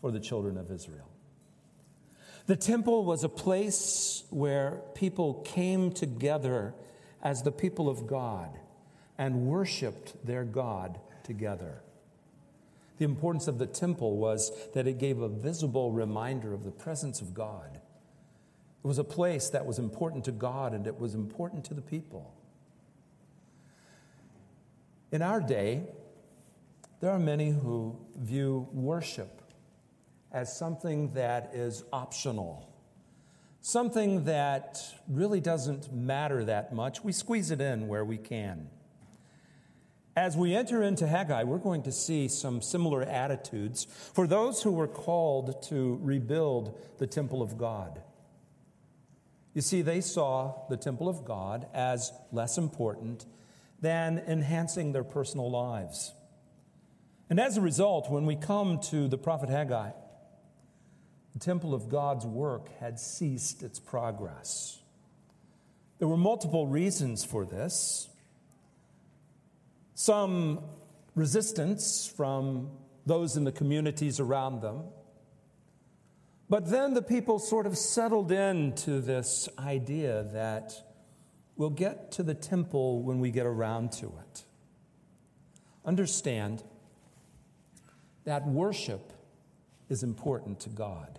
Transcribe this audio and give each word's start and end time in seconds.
for 0.00 0.10
the 0.10 0.20
children 0.20 0.56
of 0.56 0.70
Israel. 0.70 1.08
The 2.46 2.56
temple 2.56 3.04
was 3.04 3.22
a 3.22 3.28
place 3.28 4.24
where 4.30 4.80
people 4.94 5.34
came 5.44 5.92
together 5.92 6.74
as 7.22 7.42
the 7.42 7.52
people 7.52 7.88
of 7.88 8.06
God 8.06 8.58
and 9.18 9.46
worshiped 9.46 10.14
their 10.26 10.44
God 10.44 10.98
together. 11.22 11.82
The 12.98 13.04
importance 13.04 13.48
of 13.48 13.58
the 13.58 13.66
temple 13.66 14.16
was 14.16 14.52
that 14.74 14.86
it 14.86 14.98
gave 14.98 15.20
a 15.20 15.28
visible 15.28 15.90
reminder 15.90 16.52
of 16.52 16.64
the 16.64 16.70
presence 16.70 17.20
of 17.20 17.34
God. 17.34 17.76
It 18.82 18.86
was 18.86 18.98
a 18.98 19.04
place 19.04 19.50
that 19.50 19.66
was 19.66 19.78
important 19.78 20.24
to 20.24 20.32
God 20.32 20.74
and 20.74 20.86
it 20.86 20.98
was 20.98 21.14
important 21.14 21.64
to 21.66 21.74
the 21.74 21.82
people. 21.82 22.34
In 25.12 25.22
our 25.22 25.40
day, 25.40 25.84
there 27.00 27.10
are 27.10 27.18
many 27.18 27.50
who 27.50 27.96
view 28.16 28.68
worship 28.72 29.40
as 30.30 30.56
something 30.56 31.12
that 31.14 31.50
is 31.54 31.82
optional, 31.92 32.70
something 33.62 34.24
that 34.24 34.78
really 35.08 35.40
doesn't 35.40 35.92
matter 35.92 36.44
that 36.44 36.74
much. 36.74 37.02
We 37.02 37.12
squeeze 37.12 37.50
it 37.50 37.60
in 37.60 37.88
where 37.88 38.04
we 38.04 38.18
can. 38.18 38.68
As 40.14 40.36
we 40.36 40.54
enter 40.54 40.82
into 40.82 41.06
Haggai, 41.06 41.44
we're 41.44 41.58
going 41.58 41.84
to 41.84 41.92
see 41.92 42.28
some 42.28 42.60
similar 42.60 43.02
attitudes 43.02 43.86
for 44.12 44.26
those 44.26 44.62
who 44.62 44.72
were 44.72 44.88
called 44.88 45.62
to 45.64 45.98
rebuild 46.02 46.78
the 46.98 47.06
temple 47.06 47.40
of 47.40 47.56
God. 47.56 48.02
You 49.54 49.62
see, 49.62 49.82
they 49.82 50.00
saw 50.00 50.54
the 50.68 50.76
temple 50.76 51.08
of 51.08 51.24
God 51.24 51.66
as 51.72 52.12
less 52.30 52.58
important 52.58 53.24
than 53.80 54.18
enhancing 54.18 54.92
their 54.92 55.04
personal 55.04 55.50
lives. 55.50 56.12
And 57.30 57.38
as 57.38 57.56
a 57.56 57.60
result, 57.60 58.10
when 58.10 58.26
we 58.26 58.34
come 58.34 58.80
to 58.90 59.06
the 59.06 59.16
prophet 59.16 59.48
Haggai, 59.48 59.92
the 61.32 61.38
temple 61.38 61.74
of 61.74 61.88
God's 61.88 62.26
work 62.26 62.68
had 62.80 62.98
ceased 62.98 63.62
its 63.62 63.78
progress. 63.78 64.80
There 66.00 66.08
were 66.08 66.16
multiple 66.16 66.66
reasons 66.66 67.24
for 67.24 67.44
this. 67.44 68.08
Some 69.94 70.60
resistance 71.14 72.12
from 72.16 72.70
those 73.06 73.36
in 73.36 73.44
the 73.44 73.52
communities 73.52 74.18
around 74.18 74.60
them. 74.60 74.82
But 76.48 76.68
then 76.68 76.94
the 76.94 77.02
people 77.02 77.38
sort 77.38 77.66
of 77.66 77.78
settled 77.78 78.32
into 78.32 79.00
this 79.00 79.48
idea 79.56 80.24
that 80.32 80.72
we'll 81.56 81.70
get 81.70 82.10
to 82.12 82.24
the 82.24 82.34
temple 82.34 83.02
when 83.02 83.20
we 83.20 83.30
get 83.30 83.46
around 83.46 83.92
to 83.92 84.06
it. 84.06 84.44
Understand 85.84 86.64
that 88.24 88.46
worship 88.46 89.12
is 89.88 90.02
important 90.02 90.60
to 90.60 90.68
God. 90.68 91.18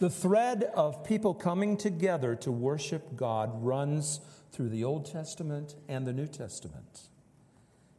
The 0.00 0.10
thread 0.10 0.64
of 0.74 1.04
people 1.04 1.34
coming 1.34 1.76
together 1.76 2.34
to 2.36 2.52
worship 2.52 3.16
God 3.16 3.50
runs 3.64 4.20
through 4.52 4.68
the 4.68 4.84
Old 4.84 5.06
Testament 5.06 5.74
and 5.88 6.06
the 6.06 6.12
New 6.12 6.26
Testament. 6.26 7.08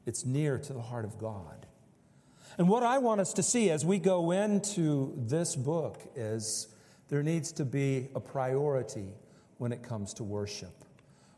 It's 0.06 0.26
near 0.26 0.58
to 0.60 0.74
the 0.74 0.82
heart 0.82 1.06
of 1.06 1.18
God. 1.18 1.66
And 2.58 2.70
what 2.70 2.84
I 2.84 3.00
want 3.00 3.22
us 3.22 3.34
to 3.34 3.44
see 3.44 3.72
as 3.72 3.84
we 3.84 3.98
go 3.98 4.32
into 4.32 5.14
this 5.18 5.56
book 5.56 6.02
is 6.16 6.68
there 7.10 7.24
needs 7.24 7.52
to 7.54 7.66
be 7.66 8.10
a 8.16 8.20
priority 8.20 9.08
when 9.58 9.72
it 9.72 9.82
comes 9.82 10.14
to 10.16 10.24
worship. 10.24 10.86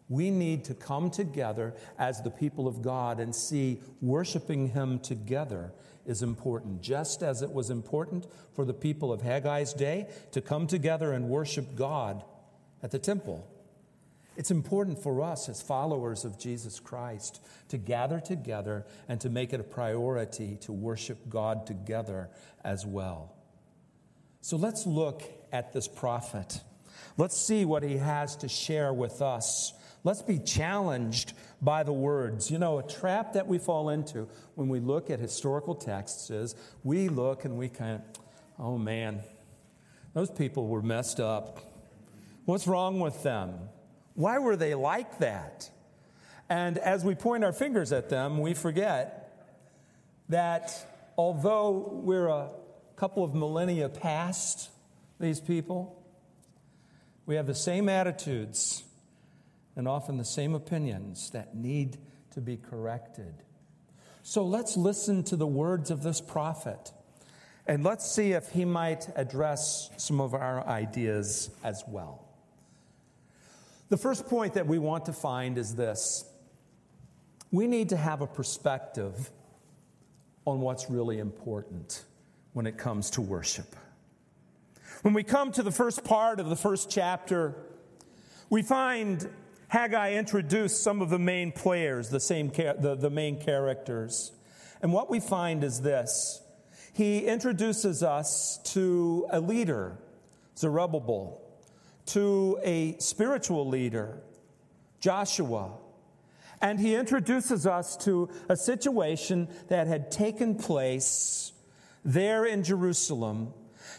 We 0.10 0.30
need 0.30 0.66
to 0.66 0.74
come 0.74 1.10
together 1.10 1.74
as 1.98 2.22
the 2.22 2.30
people 2.30 2.68
of 2.68 2.82
God 2.82 3.20
and 3.20 3.34
see 3.34 3.82
worshiping 4.02 4.70
Him 4.70 5.00
together 5.00 5.72
is 6.06 6.22
important, 6.22 6.82
just 6.82 7.24
as 7.24 7.42
it 7.42 7.52
was 7.52 7.70
important 7.70 8.28
for 8.54 8.66
the 8.66 8.74
people 8.74 9.12
of 9.12 9.22
Haggai's 9.22 9.74
day 9.74 10.08
to 10.32 10.42
come 10.42 10.68
together 10.68 11.12
and 11.12 11.30
worship 11.30 11.76
God 11.76 12.24
at 12.84 12.92
the 12.92 13.00
temple. 13.00 13.48
It's 14.38 14.52
important 14.52 15.02
for 15.02 15.22
us 15.22 15.48
as 15.48 15.62
followers 15.62 16.26
of 16.26 16.38
Jesus 16.38 16.80
Christ 16.80 17.42
to 17.70 17.78
gather 17.78 18.20
together 18.20 18.86
and 19.08 19.20
to 19.22 19.30
make 19.30 19.54
it 19.54 19.60
a 19.60 19.64
priority 19.64 20.58
to 20.62 20.74
worship 20.74 21.30
God 21.30 21.66
together 21.66 22.30
as 22.64 22.86
well. 22.86 23.34
So 24.42 24.58
let's 24.58 24.86
look 24.86 25.24
at 25.52 25.72
this 25.74 25.88
prophet. 25.88 26.62
Let's 27.18 27.40
see 27.40 27.64
what 27.64 27.84
he 27.84 27.98
has 27.98 28.36
to 28.38 28.50
share 28.50 28.94
with 28.94 29.22
us 29.22 29.74
Let's 30.06 30.22
be 30.22 30.38
challenged 30.38 31.34
by 31.64 31.82
the 31.82 31.92
words. 31.92 32.52
You 32.52 32.60
know, 32.60 32.78
a 32.78 32.84
trap 32.84 33.34
that 33.34 33.48
we 33.48 33.58
fall 33.58 33.90
into 33.90 34.28
when 34.54 34.70
we 34.70 34.80
look 34.80 35.10
at 35.10 35.20
historical 35.20 35.74
texts 35.74 36.30
is 36.30 36.54
we 36.84 37.10
look 37.10 37.44
and 37.44 37.58
we 37.58 37.70
kind 37.70 37.96
of, 37.96 38.02
oh 38.60 38.78
man, 38.78 39.22
those 40.14 40.30
people 40.30 40.68
were 40.68 40.84
messed 40.84 41.20
up. 41.20 41.60
What's 42.46 42.68
wrong 42.68 43.00
with 43.00 43.24
them? 43.24 43.56
Why 44.14 44.38
were 44.38 44.56
they 44.56 44.76
like 44.76 45.18
that? 45.18 45.72
And 46.50 46.78
as 46.78 47.04
we 47.04 47.16
point 47.16 47.44
our 47.44 47.52
fingers 47.52 47.92
at 47.92 48.10
them, 48.10 48.38
we 48.38 48.54
forget 48.54 49.50
that 50.30 50.72
although 51.18 52.00
we're 52.04 52.28
a 52.28 52.52
couple 52.96 53.24
of 53.24 53.34
millennia 53.34 53.90
past 53.90 54.70
these 55.20 55.40
people, 55.40 56.00
we 57.26 57.34
have 57.34 57.48
the 57.48 57.56
same 57.56 57.90
attitudes 57.90 58.84
and 59.76 59.88
often 59.88 60.18
the 60.18 60.26
same 60.26 60.54
opinions 60.54 61.30
that 61.32 61.56
need 61.56 61.98
to 62.32 62.42
be 62.42 62.58
corrected. 62.58 63.34
So 64.24 64.46
let's 64.46 64.76
listen 64.76 65.24
to 65.26 65.36
the 65.36 65.48
words 65.48 65.92
of 65.92 66.02
this 66.04 66.22
prophet 66.22 66.92
and 67.68 67.84
let's 67.84 68.10
see 68.10 68.34
if 68.34 68.50
he 68.52 68.64
might 68.64 69.08
address 69.16 69.90
some 69.98 70.22
of 70.22 70.34
our 70.34 70.66
ideas 70.68 71.50
as 71.64 71.84
well. 71.88 72.24
The 73.90 73.98
first 73.98 74.28
point 74.28 74.54
that 74.54 74.68
we 74.68 74.78
want 74.78 75.06
to 75.06 75.14
find 75.14 75.58
is 75.58 75.76
this 75.76 76.26
we 77.52 77.68
need 77.68 77.90
to 77.90 77.98
have 77.98 78.22
a 78.22 78.28
perspective 78.28 79.32
on 80.46 80.60
what's 80.60 80.90
really 80.90 81.20
important 81.20 82.04
when 82.54 82.68
it 82.68 82.78
comes 82.78 83.10
to 83.12 83.22
worship. 83.22 83.76
When 85.02 85.14
we 85.14 85.24
come 85.24 85.52
to 85.54 85.64
the 85.64 85.72
first 85.72 86.04
part 86.04 86.40
of 86.40 86.50
the 86.50 86.56
first 86.56 86.90
chapter, 86.90 87.56
we 88.50 88.62
find 88.62 89.28
Haggai 89.68 90.14
introduced 90.14 90.84
some 90.84 91.02
of 91.02 91.10
the 91.10 91.20
main 91.20 91.52
players, 91.52 92.10
the, 92.10 92.20
same, 92.20 92.50
the, 92.50 92.98
the 93.00 93.10
main 93.10 93.42
characters. 93.42 94.32
And 94.82 94.94
what 94.94 95.10
we 95.10 95.20
find 95.20 95.64
is 95.64 95.82
this 95.82 96.42
he 96.94 97.26
introduces 97.26 98.04
us 98.04 98.60
to 98.74 99.28
a 99.30 99.40
leader, 99.40 99.98
Zerubbabel, 100.58 101.42
to 102.08 102.58
a 102.64 102.96
spiritual 103.00 103.68
leader, 103.68 104.22
Joshua. 105.00 105.72
And 106.62 106.80
he 106.80 106.96
introduces 106.96 107.68
us 107.68 107.98
to 108.06 108.30
a 108.48 108.56
situation 108.56 109.50
that 109.68 109.88
had 109.88 110.10
taken 110.10 110.56
place 110.56 111.52
there 112.06 112.46
in 112.46 112.64
Jerusalem, 112.64 113.54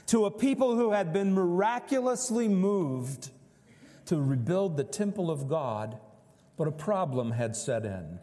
to 0.07 0.25
a 0.25 0.31
people 0.31 0.75
who 0.75 0.93
had 0.93 1.13
been 1.13 1.35
miraculously 1.35 2.49
moved 2.49 3.31
to 4.07 4.21
rebuild 4.21 4.77
the 4.77 4.85
temple 4.85 5.31
of 5.31 5.49
God, 5.49 5.99
but 6.57 6.69
a 6.69 6.73
problem 6.73 7.33
had 7.33 7.55
set 7.55 7.85
in. 7.85 8.19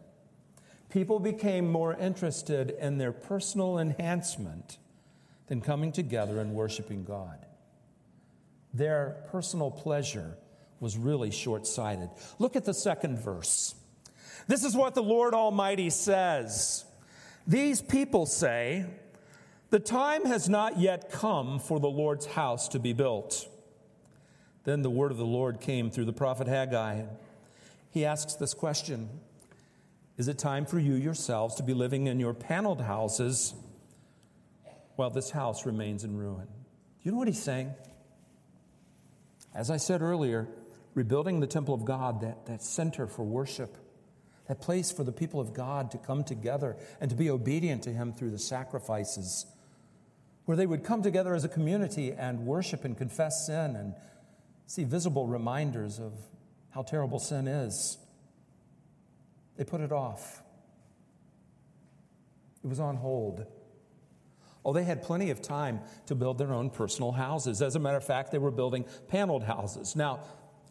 People 0.89 1.19
became 1.19 1.71
more 1.71 1.95
interested 1.95 2.71
in 2.79 2.97
their 2.97 3.11
personal 3.11 3.79
enhancement 3.79 4.77
than 5.47 5.61
coming 5.61 5.91
together 5.91 6.39
and 6.39 6.53
worshiping 6.53 7.03
God. 7.03 7.45
Their 8.73 9.23
personal 9.31 9.71
pleasure 9.71 10.37
was 10.79 10.97
really 10.97 11.31
short 11.31 11.65
sighted. 11.67 12.09
Look 12.39 12.55
at 12.55 12.65
the 12.65 12.73
second 12.73 13.19
verse. 13.19 13.75
This 14.47 14.63
is 14.63 14.75
what 14.75 14.95
the 14.95 15.03
Lord 15.03 15.33
Almighty 15.33 15.89
says. 15.89 16.85
These 17.47 17.81
people 17.81 18.25
say, 18.25 18.85
The 19.69 19.79
time 19.79 20.25
has 20.25 20.49
not 20.49 20.79
yet 20.79 21.11
come 21.11 21.59
for 21.59 21.79
the 21.79 21.89
Lord's 21.89 22.25
house 22.25 22.67
to 22.69 22.79
be 22.79 22.93
built. 22.93 23.47
Then 24.63 24.81
the 24.81 24.89
word 24.89 25.11
of 25.11 25.17
the 25.17 25.25
Lord 25.25 25.59
came 25.59 25.91
through 25.91 26.05
the 26.05 26.13
prophet 26.13 26.47
Haggai. 26.47 27.03
He 27.91 28.05
asks 28.05 28.35
this 28.35 28.53
question 28.53 29.09
Is 30.17 30.27
it 30.27 30.37
time 30.37 30.65
for 30.65 30.79
you 30.79 30.93
yourselves 30.93 31.55
to 31.55 31.63
be 31.63 31.73
living 31.73 32.07
in 32.07 32.19
your 32.19 32.33
paneled 32.33 32.81
houses 32.81 33.53
while 34.95 35.09
this 35.09 35.31
house 35.31 35.65
remains 35.65 36.03
in 36.03 36.17
ruin? 36.17 36.45
Do 36.45 37.03
you 37.03 37.11
know 37.11 37.17
what 37.17 37.27
he's 37.27 37.41
saying? 37.41 37.73
As 39.53 39.69
I 39.69 39.77
said 39.77 40.01
earlier, 40.01 40.47
rebuilding 40.93 41.39
the 41.39 41.47
temple 41.47 41.73
of 41.73 41.85
God, 41.85 42.21
that, 42.21 42.45
that 42.45 42.63
center 42.63 43.07
for 43.07 43.23
worship, 43.23 43.77
that 44.47 44.61
place 44.61 44.91
for 44.91 45.03
the 45.03 45.11
people 45.11 45.39
of 45.39 45.53
God 45.53 45.91
to 45.91 45.97
come 45.97 46.23
together 46.23 46.75
and 46.99 47.09
to 47.09 47.15
be 47.15 47.29
obedient 47.29 47.83
to 47.83 47.91
Him 47.91 48.13
through 48.13 48.31
the 48.31 48.39
sacrifices, 48.39 49.45
where 50.45 50.57
they 50.57 50.65
would 50.65 50.83
come 50.83 51.01
together 51.01 51.35
as 51.35 51.43
a 51.43 51.49
community 51.49 52.11
and 52.11 52.45
worship 52.45 52.83
and 52.83 52.97
confess 52.97 53.45
sin 53.45 53.75
and 53.75 53.93
see 54.67 54.83
visible 54.83 55.27
reminders 55.27 55.99
of 55.99 56.13
how 56.71 56.81
terrible 56.81 57.19
sin 57.19 57.47
is. 57.47 57.97
They 59.57 59.63
put 59.63 59.81
it 59.81 59.91
off. 59.91 60.41
It 62.63 62.67
was 62.67 62.79
on 62.79 62.95
hold. 62.95 63.45
Oh, 64.65 64.71
they 64.71 64.83
had 64.83 65.03
plenty 65.03 65.29
of 65.29 65.41
time 65.41 65.81
to 66.07 66.15
build 66.15 66.37
their 66.37 66.53
own 66.53 66.69
personal 66.69 67.11
houses. 67.11 67.61
As 67.61 67.75
a 67.75 67.79
matter 67.79 67.97
of 67.97 68.05
fact, 68.05 68.31
they 68.31 68.37
were 68.37 68.51
building 68.51 68.85
paneled 69.09 69.43
houses. 69.43 69.95
Now, 69.95 70.21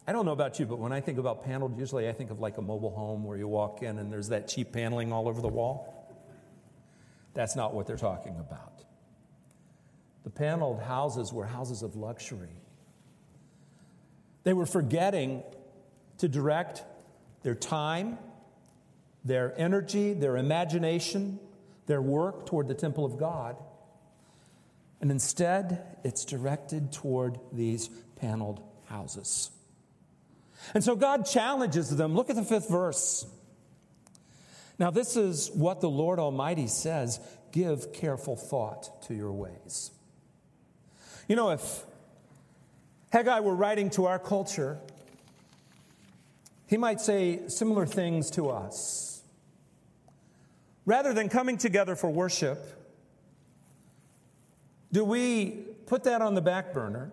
I 0.07 0.11
don't 0.11 0.25
know 0.25 0.31
about 0.31 0.59
you, 0.59 0.65
but 0.65 0.79
when 0.79 0.91
I 0.91 0.99
think 0.99 1.19
about 1.19 1.45
paneled, 1.45 1.77
usually 1.77 2.09
I 2.09 2.11
think 2.11 2.31
of 2.31 2.39
like 2.39 2.57
a 2.57 2.61
mobile 2.61 2.89
home 2.89 3.23
where 3.23 3.37
you 3.37 3.47
walk 3.47 3.83
in 3.83 3.99
and 3.99 4.11
there's 4.11 4.29
that 4.29 4.47
cheap 4.47 4.73
paneling 4.73 5.13
all 5.13 5.29
over 5.29 5.41
the 5.41 5.47
wall. 5.47 5.93
That's 7.33 7.55
not 7.55 7.73
what 7.73 7.87
they're 7.87 7.95
talking 7.95 8.37
about. 8.39 8.83
The 10.23 10.29
paneled 10.29 10.81
houses 10.81 11.31
were 11.31 11.45
houses 11.45 11.83
of 11.83 11.95
luxury. 11.95 12.62
They 14.43 14.53
were 14.53 14.65
forgetting 14.65 15.43
to 16.17 16.27
direct 16.27 16.83
their 17.43 17.55
time, 17.55 18.17
their 19.23 19.53
energy, 19.57 20.13
their 20.13 20.37
imagination, 20.37 21.39
their 21.85 22.01
work 22.01 22.45
toward 22.45 22.67
the 22.67 22.73
temple 22.73 23.05
of 23.05 23.17
God. 23.17 23.55
And 25.01 25.11
instead, 25.11 25.97
it's 26.03 26.23
directed 26.25 26.93
toward 26.93 27.39
these 27.51 27.89
paneled 28.15 28.61
houses. 28.85 29.51
And 30.73 30.83
so 30.83 30.95
God 30.95 31.25
challenges 31.25 31.89
them. 31.95 32.15
Look 32.15 32.29
at 32.29 32.35
the 32.35 32.43
fifth 32.43 32.69
verse. 32.69 33.25
Now, 34.79 34.91
this 34.91 35.15
is 35.17 35.51
what 35.51 35.81
the 35.81 35.89
Lord 35.89 36.19
Almighty 36.19 36.67
says 36.67 37.19
give 37.51 37.93
careful 37.93 38.35
thought 38.35 39.03
to 39.03 39.13
your 39.13 39.31
ways. 39.31 39.91
You 41.27 41.35
know, 41.35 41.51
if 41.51 41.83
Haggai 43.13 43.41
were 43.41 43.53
writing 43.53 43.91
to 43.91 44.07
our 44.07 44.17
culture, 44.17 44.79
he 46.65 46.77
might 46.77 46.99
say 46.99 47.47
similar 47.47 47.85
things 47.85 48.31
to 48.31 48.49
us. 48.49 49.21
Rather 50.87 51.13
than 51.13 51.29
coming 51.29 51.59
together 51.59 51.95
for 51.95 52.09
worship, 52.09 52.57
do 54.91 55.05
we 55.05 55.51
put 55.85 56.05
that 56.05 56.23
on 56.23 56.33
the 56.33 56.41
back 56.41 56.73
burner? 56.73 57.11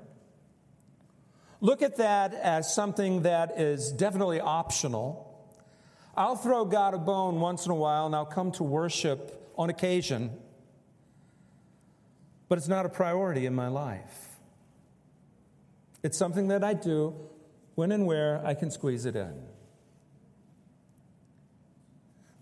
Look 1.60 1.82
at 1.82 1.98
that 1.98 2.32
as 2.32 2.74
something 2.74 3.20
that 3.24 3.60
is 3.60 3.92
definitely 3.92 4.40
optional. 4.40 5.38
I'll 6.16 6.34
throw 6.34 6.64
God 6.64 6.94
a 6.94 6.98
bone 6.98 7.40
once 7.40 7.66
in 7.66 7.72
a 7.72 7.76
while 7.76 8.06
and 8.06 8.16
I'll 8.16 8.24
come 8.24 8.52
to 8.52 8.62
worship 8.62 9.52
on 9.58 9.68
occasion, 9.68 10.30
but 12.48 12.56
it's 12.56 12.68
not 12.68 12.86
a 12.86 12.88
priority 12.88 13.44
in 13.44 13.54
my 13.54 13.68
life. 13.68 14.29
It's 16.02 16.16
something 16.16 16.48
that 16.48 16.64
I 16.64 16.74
do 16.74 17.14
when 17.74 17.92
and 17.92 18.06
where 18.06 18.44
I 18.44 18.54
can 18.54 18.70
squeeze 18.70 19.04
it 19.06 19.16
in. 19.16 19.34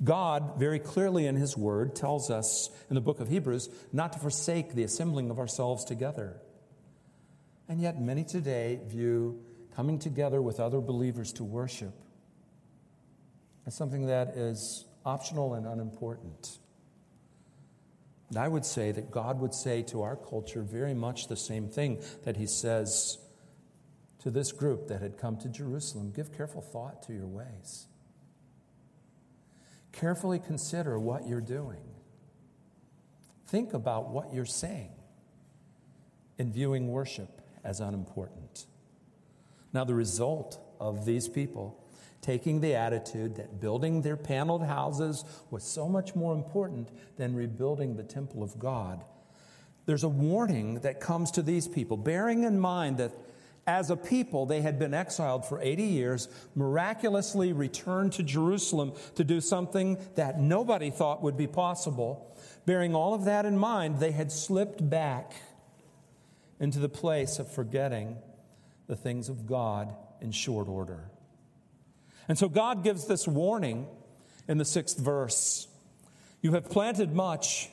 God, 0.03 0.59
very 0.59 0.79
clearly 0.79 1.27
in 1.27 1.35
His 1.35 1.57
Word, 1.57 1.97
tells 1.97 2.31
us 2.31 2.71
in 2.89 2.95
the 2.95 3.01
book 3.01 3.19
of 3.19 3.29
Hebrews 3.29 3.69
not 3.93 4.13
to 4.13 4.19
forsake 4.19 4.75
the 4.75 4.85
assembling 4.85 5.31
of 5.31 5.39
ourselves 5.39 5.85
together. 5.85 6.41
And 7.69 7.81
yet, 7.81 8.01
many 8.01 8.25
today 8.25 8.81
view 8.87 9.41
coming 9.75 9.99
together 9.99 10.41
with 10.41 10.61
other 10.61 10.81
believers 10.81 11.33
to 11.35 11.45
worship 11.45 11.95
as 13.67 13.77
something 13.77 14.07
that 14.07 14.29
is 14.37 14.85
optional 15.05 15.55
and 15.55 15.67
unimportant. 15.67 16.59
And 18.29 18.39
I 18.39 18.47
would 18.47 18.65
say 18.65 18.93
that 18.93 19.11
God 19.11 19.41
would 19.41 19.55
say 19.55 19.83
to 19.85 20.03
our 20.03 20.17
culture 20.17 20.63
very 20.63 20.95
much 20.95 21.29
the 21.29 21.37
same 21.37 21.69
thing 21.69 22.03
that 22.25 22.37
He 22.37 22.47
says 22.47 23.19
to 24.29 24.35
this 24.35 24.53
group 24.53 24.89
that 24.89 25.01
had 25.01 25.17
come 25.17 25.39
to 25.39 25.49
Jerusalem 25.49 26.13
give 26.15 26.37
careful 26.37 26.61
thought 26.61 27.03
to 27.05 27.15
your 27.15 27.27
ways. 27.27 27.87
Carefully 29.91 30.39
consider 30.39 30.99
what 30.99 31.27
you're 31.27 31.41
doing. 31.41 31.81
Think 33.47 33.73
about 33.73 34.11
what 34.11 34.35
you're 34.35 34.45
saying 34.45 34.91
in 36.37 36.53
viewing 36.53 36.89
worship 36.89 37.41
as 37.65 37.81
unimportant. 37.81 38.67
Now, 39.73 39.85
the 39.85 39.95
result 39.95 40.61
of 40.79 41.07
these 41.07 41.27
people 41.27 41.83
taking 42.21 42.61
the 42.61 42.75
attitude 42.75 43.37
that 43.37 43.63
building 43.63 44.03
their 44.03 44.19
paneled 44.19 44.63
houses 44.63 45.25
was 45.51 45.65
so 45.65 45.89
much 45.89 46.15
more 46.15 46.35
important 46.35 46.91
than 47.17 47.35
rebuilding 47.35 47.97
the 47.97 48.03
temple 48.03 48.43
of 48.43 48.59
God, 48.59 49.03
there's 49.87 50.05
a 50.05 50.09
warning 50.09 50.81
that 50.81 51.01
comes 51.01 51.31
to 51.31 51.41
these 51.41 51.67
people, 51.67 51.97
bearing 51.97 52.43
in 52.43 52.61
mind 52.61 52.99
that 52.99 53.13
as 53.69 53.91
a 53.91 53.97
people, 53.97 54.47
they 54.47 54.63
had 54.63 54.79
been 54.79 54.95
exiled 54.95 55.45
for 55.45 55.61
80 55.61 55.83
years, 55.83 56.29
miraculously 56.55 57.53
returned 57.53 58.15
to 58.15 58.23
Jerusalem 58.23 58.95
to 59.17 59.23
do 59.23 59.43
something 59.43 59.99
that 60.15 60.41
nobody 60.41 60.89
thought 60.89 61.23
would 61.23 61.37
be 61.37 61.47
possible. 61.47 62.35
Bearing 62.65 62.95
all 62.95 63.13
of 63.13 63.27
that 63.27 63.45
in 63.45 63.59
mind, 63.59 64.01
they 64.01 64.13
had 64.13 64.33
slipped 64.33 64.89
back 64.89 65.35
into 66.59 66.79
the 66.79 66.89
place 66.89 67.39
of 67.39 67.53
forgetting 67.53 68.17
the 68.87 68.97
things 68.97 69.29
of 69.29 69.47
God 69.47 69.95
in 70.23 70.33
short 70.33 70.67
order. 70.67 71.11
And 72.27 72.39
so 72.39 72.49
God 72.49 72.83
gives 72.83 73.05
this 73.05 73.29
warning 73.29 73.87
in 74.49 74.57
the 74.57 74.65
sixth 74.65 74.99
verse 74.99 75.69
You 76.41 76.53
have 76.53 76.71
planted 76.71 77.13
much, 77.13 77.69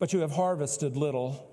but 0.00 0.12
you 0.12 0.18
have 0.18 0.32
harvested 0.32 0.96
little. 0.96 1.46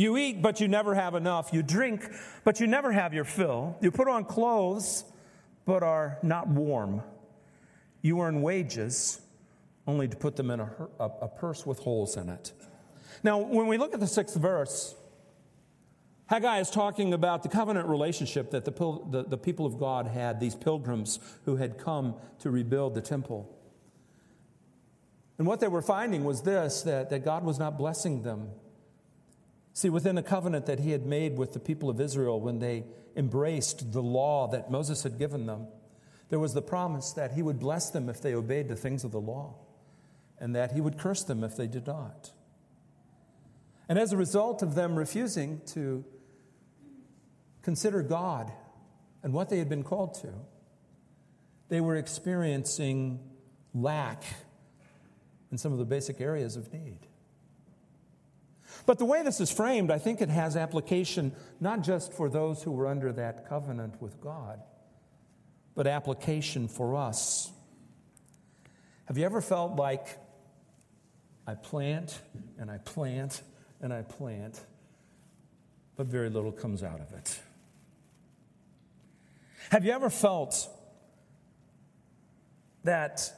You 0.00 0.16
eat, 0.16 0.40
but 0.40 0.62
you 0.62 0.66
never 0.66 0.94
have 0.94 1.14
enough. 1.14 1.50
You 1.52 1.62
drink, 1.62 2.10
but 2.42 2.58
you 2.58 2.66
never 2.66 2.90
have 2.90 3.12
your 3.12 3.24
fill. 3.24 3.76
You 3.82 3.90
put 3.90 4.08
on 4.08 4.24
clothes, 4.24 5.04
but 5.66 5.82
are 5.82 6.16
not 6.22 6.48
warm. 6.48 7.02
You 8.00 8.22
earn 8.22 8.40
wages, 8.40 9.20
only 9.86 10.08
to 10.08 10.16
put 10.16 10.36
them 10.36 10.50
in 10.50 10.60
a, 10.60 10.70
a, 10.98 11.28
purse 11.28 11.66
with 11.66 11.80
holes 11.80 12.16
in 12.16 12.30
it. 12.30 12.52
Now, 13.22 13.40
when 13.40 13.66
we 13.66 13.76
look 13.76 13.92
at 13.92 14.00
the 14.00 14.06
sixth 14.06 14.36
verse, 14.36 14.94
Haggai 16.28 16.60
is 16.60 16.70
talking 16.70 17.12
about 17.12 17.42
the 17.42 17.50
covenant 17.50 17.86
relationship 17.86 18.52
that 18.52 18.64
the, 18.64 18.70
the, 19.10 19.24
the, 19.24 19.36
people 19.36 19.66
of 19.66 19.78
God 19.78 20.06
had, 20.06 20.40
these 20.40 20.54
pilgrims 20.54 21.18
who 21.44 21.56
had 21.56 21.76
come 21.76 22.14
to 22.38 22.50
rebuild 22.50 22.94
the 22.94 23.02
temple. 23.02 23.54
And 25.36 25.46
what 25.46 25.60
they 25.60 25.68
were 25.68 25.82
finding 25.82 26.24
was 26.24 26.40
this 26.40 26.80
that, 26.84 27.10
that 27.10 27.22
God 27.22 27.44
was 27.44 27.58
not 27.58 27.76
blessing 27.76 28.22
them 28.22 28.48
See, 29.72 29.88
within 29.88 30.18
a 30.18 30.22
covenant 30.22 30.66
that 30.66 30.80
he 30.80 30.90
had 30.90 31.06
made 31.06 31.36
with 31.36 31.52
the 31.52 31.60
people 31.60 31.88
of 31.88 32.00
Israel 32.00 32.40
when 32.40 32.58
they 32.58 32.84
embraced 33.16 33.92
the 33.92 34.02
law 34.02 34.48
that 34.48 34.70
Moses 34.70 35.02
had 35.02 35.18
given 35.18 35.46
them, 35.46 35.68
there 36.28 36.38
was 36.38 36.54
the 36.54 36.62
promise 36.62 37.12
that 37.12 37.32
he 37.32 37.42
would 37.42 37.58
bless 37.58 37.90
them 37.90 38.08
if 38.08 38.20
they 38.20 38.34
obeyed 38.34 38.68
the 38.68 38.76
things 38.76 39.04
of 39.04 39.12
the 39.12 39.20
law, 39.20 39.54
and 40.38 40.54
that 40.54 40.72
he 40.72 40.80
would 40.80 40.98
curse 40.98 41.24
them 41.24 41.44
if 41.44 41.56
they 41.56 41.66
did 41.66 41.86
not. 41.86 42.30
And 43.88 43.98
as 43.98 44.12
a 44.12 44.16
result 44.16 44.62
of 44.62 44.74
them 44.74 44.96
refusing 44.96 45.60
to 45.66 46.04
consider 47.62 48.02
God 48.02 48.52
and 49.22 49.32
what 49.32 49.48
they 49.50 49.58
had 49.58 49.68
been 49.68 49.82
called 49.82 50.14
to, 50.22 50.32
they 51.68 51.80
were 51.80 51.96
experiencing 51.96 53.18
lack 53.74 54.22
in 55.50 55.58
some 55.58 55.72
of 55.72 55.78
the 55.78 55.84
basic 55.84 56.20
areas 56.20 56.56
of 56.56 56.72
need. 56.72 57.00
But 58.90 58.98
the 58.98 59.04
way 59.04 59.22
this 59.22 59.40
is 59.40 59.52
framed, 59.52 59.92
I 59.92 59.98
think 59.98 60.20
it 60.20 60.30
has 60.30 60.56
application 60.56 61.30
not 61.60 61.82
just 61.82 62.12
for 62.12 62.28
those 62.28 62.60
who 62.60 62.72
were 62.72 62.88
under 62.88 63.12
that 63.12 63.48
covenant 63.48 64.02
with 64.02 64.20
God, 64.20 64.60
but 65.76 65.86
application 65.86 66.66
for 66.66 66.96
us. 66.96 67.52
Have 69.04 69.16
you 69.16 69.24
ever 69.24 69.40
felt 69.40 69.76
like 69.76 70.18
I 71.46 71.54
plant 71.54 72.20
and 72.58 72.68
I 72.68 72.78
plant 72.78 73.42
and 73.80 73.92
I 73.92 74.02
plant, 74.02 74.60
but 75.94 76.08
very 76.08 76.28
little 76.28 76.50
comes 76.50 76.82
out 76.82 76.98
of 76.98 77.12
it? 77.12 77.40
Have 79.70 79.84
you 79.84 79.92
ever 79.92 80.10
felt 80.10 80.68
that 82.82 83.32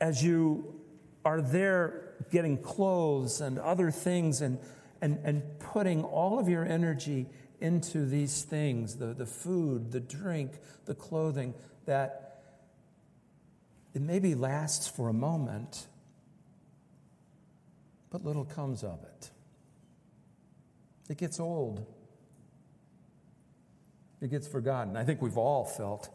as 0.00 0.20
you 0.24 0.80
are 1.24 1.40
there 1.40 2.16
getting 2.32 2.58
clothes 2.58 3.40
and 3.40 3.60
other 3.60 3.92
things 3.92 4.40
and 4.40 4.58
and, 5.00 5.18
and 5.24 5.42
putting 5.58 6.02
all 6.04 6.38
of 6.38 6.48
your 6.48 6.64
energy 6.64 7.26
into 7.60 8.04
these 8.04 8.42
things 8.42 8.96
the, 8.96 9.06
the 9.06 9.26
food, 9.26 9.92
the 9.92 10.00
drink, 10.00 10.52
the 10.84 10.94
clothing 10.94 11.54
that 11.86 12.42
it 13.94 14.02
maybe 14.02 14.34
lasts 14.34 14.88
for 14.88 15.08
a 15.08 15.12
moment, 15.12 15.86
but 18.10 18.24
little 18.24 18.44
comes 18.44 18.84
of 18.84 19.02
it. 19.04 19.30
It 21.08 21.18
gets 21.18 21.40
old. 21.40 21.86
It 24.20 24.30
gets 24.30 24.46
forgotten. 24.46 24.96
I 24.96 25.04
think 25.04 25.22
we've 25.22 25.38
all 25.38 25.64
felt 25.64 26.08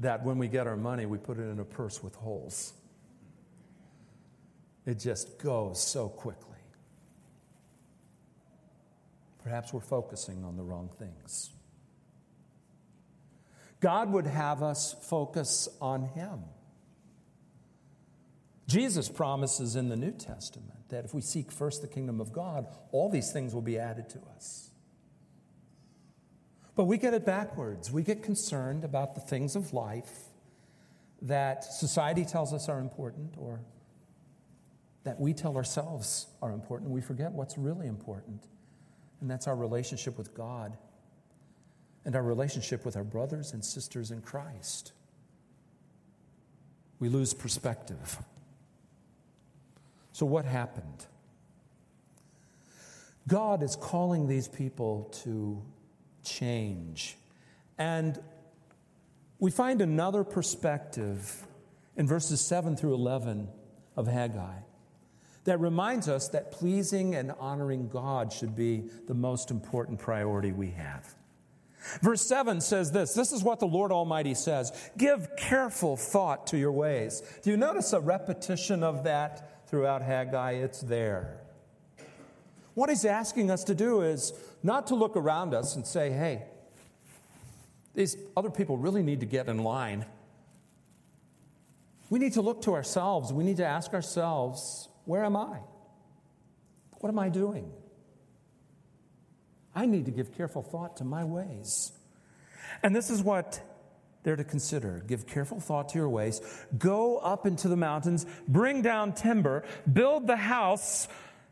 that 0.00 0.24
when 0.24 0.38
we 0.38 0.48
get 0.48 0.66
our 0.66 0.76
money, 0.76 1.06
we 1.06 1.18
put 1.18 1.38
it 1.38 1.42
in 1.42 1.58
a 1.58 1.64
purse 1.64 2.02
with 2.02 2.14
holes. 2.14 2.72
It 4.86 4.98
just 4.98 5.38
goes 5.38 5.82
so 5.82 6.08
quickly. 6.08 6.51
Perhaps 9.42 9.72
we're 9.72 9.80
focusing 9.80 10.44
on 10.44 10.56
the 10.56 10.62
wrong 10.62 10.90
things. 10.98 11.50
God 13.80 14.12
would 14.12 14.26
have 14.26 14.62
us 14.62 14.94
focus 15.02 15.68
on 15.80 16.04
Him. 16.04 16.44
Jesus 18.68 19.08
promises 19.08 19.74
in 19.76 19.88
the 19.88 19.96
New 19.96 20.12
Testament 20.12 20.88
that 20.88 21.04
if 21.04 21.12
we 21.12 21.20
seek 21.20 21.50
first 21.50 21.82
the 21.82 21.88
kingdom 21.88 22.20
of 22.20 22.32
God, 22.32 22.66
all 22.92 23.10
these 23.10 23.32
things 23.32 23.52
will 23.52 23.62
be 23.62 23.78
added 23.78 24.08
to 24.10 24.20
us. 24.34 24.70
But 26.74 26.84
we 26.84 26.96
get 26.96 27.12
it 27.12 27.26
backwards. 27.26 27.90
We 27.90 28.02
get 28.02 28.22
concerned 28.22 28.84
about 28.84 29.14
the 29.14 29.20
things 29.20 29.56
of 29.56 29.72
life 29.72 30.10
that 31.22 31.64
society 31.64 32.24
tells 32.24 32.52
us 32.52 32.68
are 32.68 32.78
important 32.78 33.34
or 33.36 33.60
that 35.04 35.20
we 35.20 35.34
tell 35.34 35.56
ourselves 35.56 36.26
are 36.40 36.52
important. 36.52 36.90
We 36.90 37.00
forget 37.00 37.32
what's 37.32 37.58
really 37.58 37.86
important, 37.86 38.44
and 39.22 39.30
that's 39.30 39.46
our 39.46 39.54
relationship 39.54 40.18
with 40.18 40.34
God 40.34 40.76
and 42.04 42.16
our 42.16 42.22
relationship 42.22 42.84
with 42.84 42.96
our 42.96 43.04
brothers 43.04 43.52
and 43.52 43.64
sisters 43.64 44.10
in 44.10 44.20
Christ. 44.20 44.92
We 46.98 47.08
lose 47.08 47.32
perspective. 47.32 48.18
So, 50.12 50.26
what 50.26 50.44
happened? 50.44 51.06
God 53.28 53.62
is 53.62 53.76
calling 53.76 54.26
these 54.26 54.48
people 54.48 55.08
to 55.22 55.62
change. 56.24 57.16
And 57.78 58.20
we 59.38 59.52
find 59.52 59.80
another 59.80 60.24
perspective 60.24 61.46
in 61.96 62.08
verses 62.08 62.40
7 62.40 62.76
through 62.76 62.94
11 62.94 63.48
of 63.96 64.08
Haggai 64.08 64.62
that 65.44 65.60
reminds 65.60 66.08
us 66.08 66.28
that 66.28 66.52
pleasing 66.52 67.14
and 67.14 67.32
honoring 67.38 67.88
God 67.88 68.32
should 68.32 68.54
be 68.54 68.84
the 69.06 69.14
most 69.14 69.50
important 69.50 69.98
priority 69.98 70.52
we 70.52 70.70
have. 70.70 71.14
Verse 72.00 72.22
7 72.22 72.60
says 72.60 72.92
this 72.92 73.12
this 73.14 73.32
is 73.32 73.42
what 73.42 73.58
the 73.58 73.66
Lord 73.66 73.90
Almighty 73.90 74.34
says 74.34 74.70
Give 74.96 75.28
careful 75.36 75.96
thought 75.96 76.46
to 76.48 76.58
your 76.58 76.72
ways. 76.72 77.22
Do 77.42 77.50
you 77.50 77.56
notice 77.56 77.92
a 77.92 78.00
repetition 78.00 78.84
of 78.84 79.04
that 79.04 79.68
throughout 79.68 80.02
Haggai? 80.02 80.52
It's 80.52 80.80
there. 80.80 81.40
What 82.74 82.88
he's 82.88 83.04
asking 83.04 83.50
us 83.50 83.64
to 83.64 83.74
do 83.74 84.00
is 84.00 84.32
not 84.62 84.86
to 84.88 84.94
look 84.94 85.16
around 85.16 85.54
us 85.54 85.76
and 85.76 85.86
say, 85.86 86.10
hey, 86.10 86.44
these 87.94 88.16
other 88.36 88.50
people 88.50 88.76
really 88.76 89.02
need 89.02 89.20
to 89.20 89.26
get 89.26 89.48
in 89.48 89.58
line. 89.58 90.06
We 92.08 92.18
need 92.18 92.34
to 92.34 92.42
look 92.42 92.62
to 92.62 92.74
ourselves. 92.74 93.32
We 93.32 93.44
need 93.44 93.58
to 93.58 93.66
ask 93.66 93.92
ourselves, 93.92 94.88
where 95.04 95.24
am 95.24 95.36
I? 95.36 95.58
What 97.00 97.08
am 97.08 97.18
I 97.18 97.28
doing? 97.28 97.70
I 99.74 99.86
need 99.86 100.04
to 100.06 100.10
give 100.10 100.36
careful 100.36 100.62
thought 100.62 100.98
to 100.98 101.04
my 101.04 101.24
ways. 101.24 101.92
And 102.82 102.94
this 102.94 103.10
is 103.10 103.22
what 103.22 103.60
they're 104.22 104.36
to 104.36 104.44
consider. 104.44 105.02
Give 105.06 105.26
careful 105.26 105.60
thought 105.60 105.90
to 105.90 105.98
your 105.98 106.08
ways. 106.08 106.40
Go 106.78 107.18
up 107.18 107.46
into 107.46 107.68
the 107.68 107.76
mountains, 107.76 108.26
bring 108.46 108.82
down 108.82 109.14
timber, 109.14 109.64
build 109.90 110.26
the 110.26 110.36
house. 110.36 111.08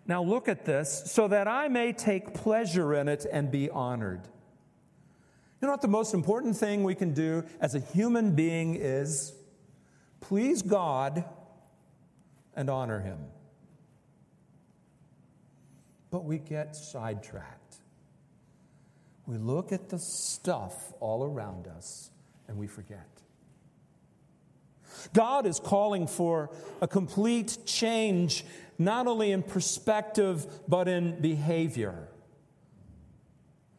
Now 0.06 0.22
look 0.22 0.48
at 0.48 0.64
this, 0.64 1.02
so 1.06 1.28
that 1.28 1.48
I 1.48 1.68
may 1.68 1.92
take 1.92 2.34
pleasure 2.34 2.94
in 2.94 3.08
it 3.08 3.26
and 3.30 3.50
be 3.50 3.70
honored. 3.70 4.22
You 5.60 5.66
know 5.66 5.72
what 5.72 5.82
the 5.82 5.88
most 5.88 6.14
important 6.14 6.56
thing 6.56 6.84
we 6.84 6.94
can 6.94 7.12
do 7.12 7.44
as 7.60 7.74
a 7.74 7.80
human 7.80 8.34
being 8.34 8.76
is? 8.76 9.34
Please 10.20 10.62
God 10.62 11.24
and 12.54 12.70
honor 12.70 13.00
Him. 13.00 13.18
But 16.10 16.24
we 16.24 16.38
get 16.38 16.74
sidetracked. 16.74 17.76
We 19.26 19.36
look 19.36 19.70
at 19.70 19.88
the 19.88 19.98
stuff 19.98 20.92
all 20.98 21.24
around 21.24 21.68
us 21.68 22.10
and 22.48 22.58
we 22.58 22.66
forget. 22.66 23.06
God 25.12 25.46
is 25.46 25.60
calling 25.60 26.06
for 26.06 26.50
a 26.80 26.88
complete 26.88 27.58
change, 27.64 28.44
not 28.78 29.06
only 29.06 29.30
in 29.30 29.42
perspective, 29.42 30.46
but 30.68 30.88
in 30.88 31.20
behavior. 31.20 32.08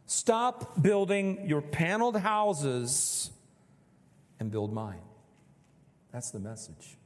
Stop 0.06 0.82
building 0.82 1.48
your 1.48 1.62
paneled 1.62 2.18
houses 2.18 3.32
and 4.40 4.52
build 4.52 4.74
mine. 4.74 5.02
That's 6.12 6.32
the 6.32 6.40
message. 6.40 6.98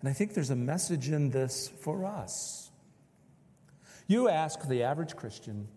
And 0.00 0.08
I 0.08 0.12
think 0.12 0.34
there's 0.34 0.50
a 0.50 0.56
message 0.56 1.08
in 1.08 1.30
this 1.30 1.68
for 1.80 2.04
us. 2.04 2.65
You 4.06 4.28
ask 4.28 4.66
the 4.66 4.82
average 4.82 5.16
Christian, 5.16 5.68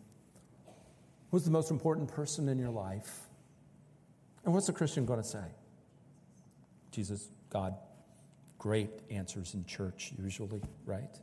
Who's 1.32 1.46
the 1.46 1.52
most 1.52 1.70
important 1.70 2.08
person 2.08 2.50
in 2.50 2.58
your 2.58 2.72
life? 2.72 3.22
And 4.44 4.54
what's 4.54 4.68
the 4.68 4.74
Christian 4.74 5.06
going 5.06 5.22
to 5.22 5.28
say? 5.28 5.44
Jesus, 6.92 7.30
God. 7.50 7.76
Great 8.58 8.90
answers 9.10 9.54
in 9.54 9.64
church, 9.64 10.12
usually, 10.22 10.62
right? 10.86 11.18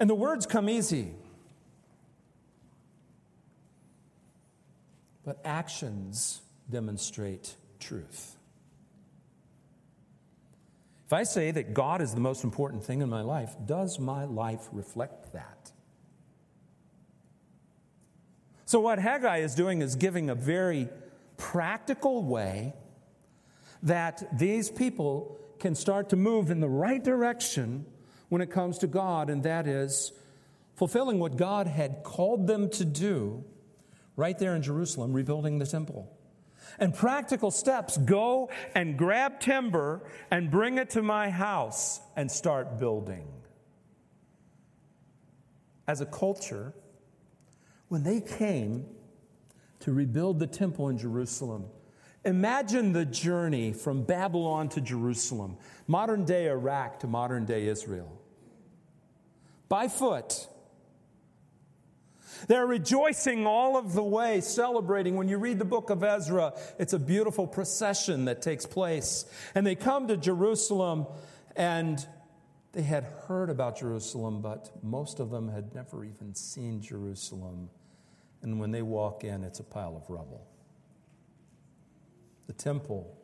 And 0.00 0.10
the 0.10 0.14
words 0.14 0.46
come 0.46 0.68
easy. 0.68 1.12
But 5.24 5.40
actions 5.44 6.40
demonstrate 6.70 7.54
truth. 7.78 8.37
If 11.08 11.14
I 11.14 11.22
say 11.22 11.50
that 11.52 11.72
God 11.72 12.02
is 12.02 12.12
the 12.12 12.20
most 12.20 12.44
important 12.44 12.84
thing 12.84 13.00
in 13.00 13.08
my 13.08 13.22
life, 13.22 13.56
does 13.64 13.98
my 13.98 14.26
life 14.26 14.68
reflect 14.72 15.32
that? 15.32 15.72
So, 18.66 18.78
what 18.80 18.98
Haggai 18.98 19.38
is 19.38 19.54
doing 19.54 19.80
is 19.80 19.96
giving 19.96 20.28
a 20.28 20.34
very 20.34 20.90
practical 21.38 22.22
way 22.22 22.74
that 23.82 24.38
these 24.38 24.68
people 24.68 25.38
can 25.58 25.74
start 25.74 26.10
to 26.10 26.16
move 26.16 26.50
in 26.50 26.60
the 26.60 26.68
right 26.68 27.02
direction 27.02 27.86
when 28.28 28.42
it 28.42 28.50
comes 28.50 28.76
to 28.80 28.86
God, 28.86 29.30
and 29.30 29.42
that 29.44 29.66
is 29.66 30.12
fulfilling 30.74 31.18
what 31.18 31.38
God 31.38 31.68
had 31.68 32.02
called 32.04 32.46
them 32.46 32.68
to 32.72 32.84
do 32.84 33.42
right 34.14 34.38
there 34.38 34.54
in 34.54 34.60
Jerusalem, 34.60 35.14
rebuilding 35.14 35.58
the 35.58 35.66
temple. 35.66 36.14
And 36.78 36.94
practical 36.94 37.50
steps 37.50 37.96
go 37.96 38.50
and 38.74 38.96
grab 38.96 39.40
timber 39.40 40.02
and 40.30 40.50
bring 40.50 40.78
it 40.78 40.90
to 40.90 41.02
my 41.02 41.28
house 41.28 42.00
and 42.16 42.30
start 42.30 42.78
building. 42.78 43.26
As 45.86 46.00
a 46.00 46.06
culture, 46.06 46.74
when 47.88 48.04
they 48.04 48.20
came 48.20 48.86
to 49.80 49.92
rebuild 49.92 50.38
the 50.38 50.46
temple 50.46 50.88
in 50.88 50.98
Jerusalem, 50.98 51.64
imagine 52.24 52.92
the 52.92 53.04
journey 53.04 53.72
from 53.72 54.02
Babylon 54.02 54.68
to 54.70 54.80
Jerusalem, 54.80 55.56
modern 55.86 56.24
day 56.24 56.48
Iraq 56.48 57.00
to 57.00 57.06
modern 57.06 57.44
day 57.44 57.66
Israel, 57.66 58.20
by 59.68 59.88
foot. 59.88 60.46
They're 62.46 62.66
rejoicing 62.66 63.46
all 63.46 63.76
of 63.76 63.94
the 63.94 64.02
way, 64.02 64.40
celebrating. 64.40 65.16
When 65.16 65.28
you 65.28 65.38
read 65.38 65.58
the 65.58 65.64
book 65.64 65.90
of 65.90 66.04
Ezra, 66.04 66.54
it's 66.78 66.92
a 66.92 66.98
beautiful 66.98 67.46
procession 67.46 68.26
that 68.26 68.42
takes 68.42 68.66
place. 68.66 69.24
And 69.54 69.66
they 69.66 69.74
come 69.74 70.08
to 70.08 70.16
Jerusalem, 70.16 71.06
and 71.56 72.06
they 72.72 72.82
had 72.82 73.04
heard 73.26 73.50
about 73.50 73.78
Jerusalem, 73.78 74.40
but 74.40 74.70
most 74.82 75.20
of 75.20 75.30
them 75.30 75.48
had 75.48 75.74
never 75.74 76.04
even 76.04 76.34
seen 76.34 76.80
Jerusalem. 76.80 77.70
And 78.42 78.60
when 78.60 78.70
they 78.70 78.82
walk 78.82 79.24
in, 79.24 79.42
it's 79.42 79.60
a 79.60 79.64
pile 79.64 79.96
of 79.96 80.08
rubble. 80.08 80.46
The 82.46 82.52
temple 82.52 83.18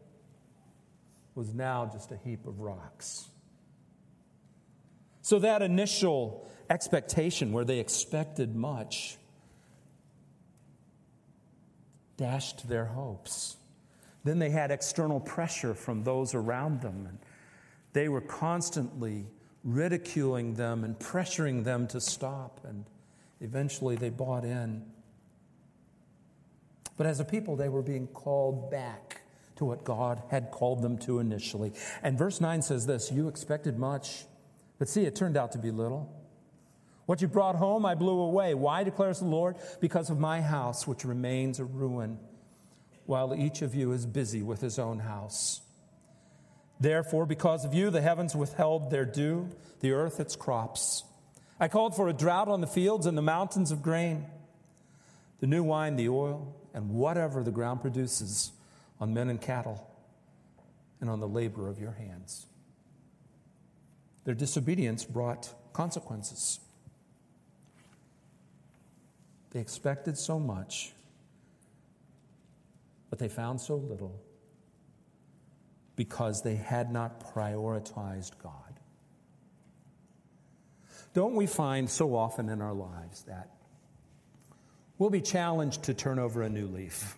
was 1.35 1.55
now 1.55 1.89
just 1.93 2.11
a 2.13 2.17
heap 2.17 2.47
of 2.47 2.61
rocks. 2.61 3.29
So, 5.25 5.39
that 5.39 5.63
initial 5.63 6.47
expectation 6.69 7.53
where 7.53 7.65
they 7.65 7.79
expected 7.79 8.55
much 8.55 9.17
dashed 12.19 12.69
their 12.69 12.85
hopes. 12.85 13.57
Then 14.23 14.39
they 14.39 14.51
had 14.51 14.71
external 14.71 15.21
pressure 15.21 15.73
from 15.73 16.05
those 16.05 16.35
around 16.35 16.83
them, 16.83 17.07
and 17.09 17.19
they 17.95 18.11
were 18.11 18.21
constantly 18.21 19.25
ridiculing 19.65 20.57
them 20.57 20.85
and 20.85 20.99
pressuring 20.99 21.65
them 21.65 21.87
to 21.87 22.03
stop, 22.03 22.61
and 22.63 22.85
eventually 23.41 23.97
they 23.97 24.11
bought 24.11 24.45
in. 24.45 24.85
But 26.99 27.07
as 27.07 27.19
a 27.19 27.25
people, 27.25 27.57
they 27.57 27.71
were 27.71 27.81
being 27.81 28.09
called 28.09 28.71
back 28.71 29.23
to 29.57 29.65
what 29.65 29.85
God 29.85 30.23
had 30.31 30.51
called 30.51 30.83
them 30.83 30.99
to 30.99 31.19
initially. 31.19 31.73
And 32.03 32.19
verse 32.19 32.43
9 32.43 32.61
says 32.61 32.85
this 32.85 33.11
You 33.11 33.29
expected 33.29 33.79
much, 33.79 34.27
but 34.79 34.89
see, 34.89 35.05
it 35.05 35.15
turned 35.15 35.37
out 35.37 35.53
to 35.53 35.59
be 35.59 35.71
little. 35.71 36.13
What 37.07 37.21
you 37.21 37.29
brought 37.29 37.57
home, 37.57 37.85
I 37.85 37.95
blew 37.95 38.19
away. 38.19 38.55
Why, 38.55 38.83
declares 38.83 39.19
the 39.19 39.27
Lord? 39.27 39.57
Because 39.81 40.11
of 40.11 40.19
my 40.19 40.41
house, 40.41 40.87
which 40.87 41.05
remains 41.05 41.61
a 41.61 41.65
ruin, 41.65 42.19
while 43.07 43.35
each 43.35 43.63
of 43.63 43.75
you 43.75 43.93
is 43.93 44.07
busy 44.07 44.43
with 44.43 44.61
his 44.61 44.79
own 44.79 45.01
house. 45.01 45.61
Therefore, 46.81 47.27
because 47.27 47.65
of 47.65 47.75
you, 47.75 47.91
the 47.91 48.01
heavens 48.01 48.35
withheld 48.35 48.91
their 48.91 49.05
dew, 49.05 49.49
the 49.81 49.93
earth 49.93 50.19
its 50.19 50.35
crops. 50.35 51.05
I 51.61 51.69
called 51.69 51.95
for 51.95 52.09
a 52.09 52.13
drought 52.13 52.49
on 52.49 52.61
the 52.61 52.67
fields 52.67 53.07
and 53.07 53.17
the 53.17 53.23
mountains 53.23 53.71
of 53.71 53.83
grain, 53.83 54.27
the 55.41 55.47
new 55.47 55.63
wine, 55.63 55.97
the 55.97 56.09
oil, 56.09 56.57
and 56.73 56.91
whatever 56.91 57.45
the 57.45 57.53
ground 57.53 57.81
produces 57.81 58.53
on 58.99 59.15
men 59.15 59.29
and 59.29 59.41
cattle. 59.41 59.91
and 61.01 61.11
on 61.11 61.21
the 61.21 61.29
labor 61.29 61.69
of 61.69 61.79
your 61.79 61.93
hands. 61.93 62.47
Their 64.25 64.35
disobedience 64.35 65.05
brought 65.05 65.55
consequences. 65.73 66.61
They 69.51 69.61
expected 69.61 70.19
so 70.19 70.41
much, 70.41 70.93
but 73.11 73.19
they 73.19 73.29
found 73.29 73.61
so 73.61 73.77
little 73.77 74.21
because 75.97 76.43
they 76.43 76.57
had 76.57 76.93
not 76.93 77.35
prioritized 77.35 78.33
God. 78.43 78.81
Don't 81.13 81.37
we 81.37 81.47
find 81.47 81.89
so 81.89 82.17
often 82.17 82.49
in 82.49 82.61
our 82.61 82.75
lives 82.75 83.23
that 83.23 83.51
we'll 84.99 85.11
be 85.11 85.21
challenged 85.21 85.85
to 85.85 85.95
turn 85.95 86.19
over 86.19 86.43
a 86.43 86.49
new 86.49 86.67
leaf? 86.67 87.17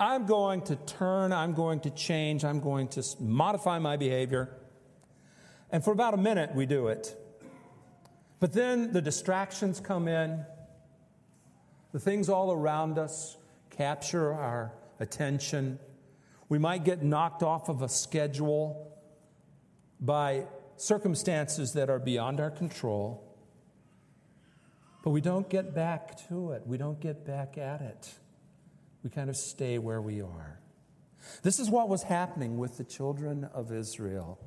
I'm 0.00 0.26
going 0.26 0.62
to 0.62 0.76
turn, 0.76 1.32
I'm 1.32 1.52
going 1.52 1.80
to 1.80 1.90
change, 1.90 2.44
I'm 2.44 2.58
going 2.58 2.88
to 2.88 3.04
modify 3.20 3.78
my 3.78 3.96
behavior. 3.96 4.48
And 5.72 5.84
for 5.84 5.92
about 5.92 6.14
a 6.14 6.16
minute, 6.16 6.54
we 6.54 6.66
do 6.66 6.88
it. 6.88 7.16
But 8.40 8.52
then 8.52 8.92
the 8.92 9.02
distractions 9.02 9.80
come 9.80 10.08
in, 10.08 10.44
the 11.92 12.00
things 12.00 12.28
all 12.28 12.52
around 12.52 12.98
us 12.98 13.36
capture 13.70 14.32
our 14.32 14.72
attention. 14.98 15.78
We 16.48 16.58
might 16.58 16.84
get 16.84 17.02
knocked 17.02 17.42
off 17.42 17.68
of 17.68 17.82
a 17.82 17.88
schedule 17.88 18.96
by 20.00 20.46
circumstances 20.76 21.74
that 21.74 21.90
are 21.90 21.98
beyond 21.98 22.40
our 22.40 22.50
control. 22.50 23.22
But 25.02 25.10
we 25.10 25.20
don't 25.20 25.48
get 25.48 25.74
back 25.74 26.28
to 26.28 26.52
it, 26.52 26.62
we 26.66 26.78
don't 26.78 27.00
get 27.00 27.24
back 27.24 27.58
at 27.58 27.80
it 27.80 28.14
we 29.02 29.10
kind 29.10 29.30
of 29.30 29.36
stay 29.36 29.78
where 29.78 30.00
we 30.00 30.20
are. 30.20 30.58
This 31.42 31.58
is 31.58 31.70
what 31.70 31.88
was 31.88 32.02
happening 32.02 32.58
with 32.58 32.76
the 32.76 32.84
children 32.84 33.44
of 33.52 33.72
Israel. 33.72 34.38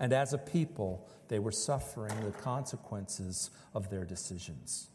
And 0.00 0.14
as 0.14 0.32
a 0.32 0.38
people, 0.38 1.06
they 1.28 1.38
were 1.38 1.52
suffering 1.52 2.18
the 2.24 2.32
consequences 2.32 3.50
of 3.74 3.90
their 3.90 4.04
decisions. 4.04 4.88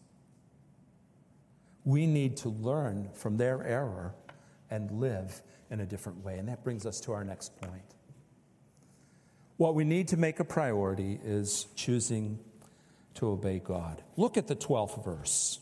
We 1.85 2.07
need 2.07 2.38
to 2.38 2.50
learn 2.50 3.09
from 3.13 3.38
their 3.38 3.63
error 3.63 4.15
and 4.71 4.89
live 4.91 5.43
in 5.69 5.79
a 5.79 5.85
different 5.85 6.25
way. 6.25 6.39
And 6.39 6.50
that 6.50 6.63
brings 6.63 6.85
us 6.88 7.00
to 7.01 7.13
our 7.13 7.24
next 7.24 7.55
point. 7.62 7.83
What 9.57 9.75
we 9.75 9.85
need 9.85 10.09
to 10.09 10.17
make 10.17 10.39
a 10.39 10.43
priority 10.43 11.19
is 11.24 11.67
choosing 11.75 12.39
to 13.13 13.27
obey 13.27 13.59
God. 13.59 14.03
Look 14.17 14.38
at 14.38 14.47
the 14.47 14.55
12th 14.55 15.05
verse. 15.05 15.59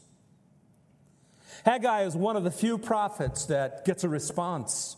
Haggai 1.65 2.03
is 2.03 2.15
one 2.15 2.35
of 2.35 2.43
the 2.43 2.51
few 2.51 2.77
prophets 2.77 3.45
that 3.45 3.85
gets 3.85 4.03
a 4.03 4.09
response 4.09 4.97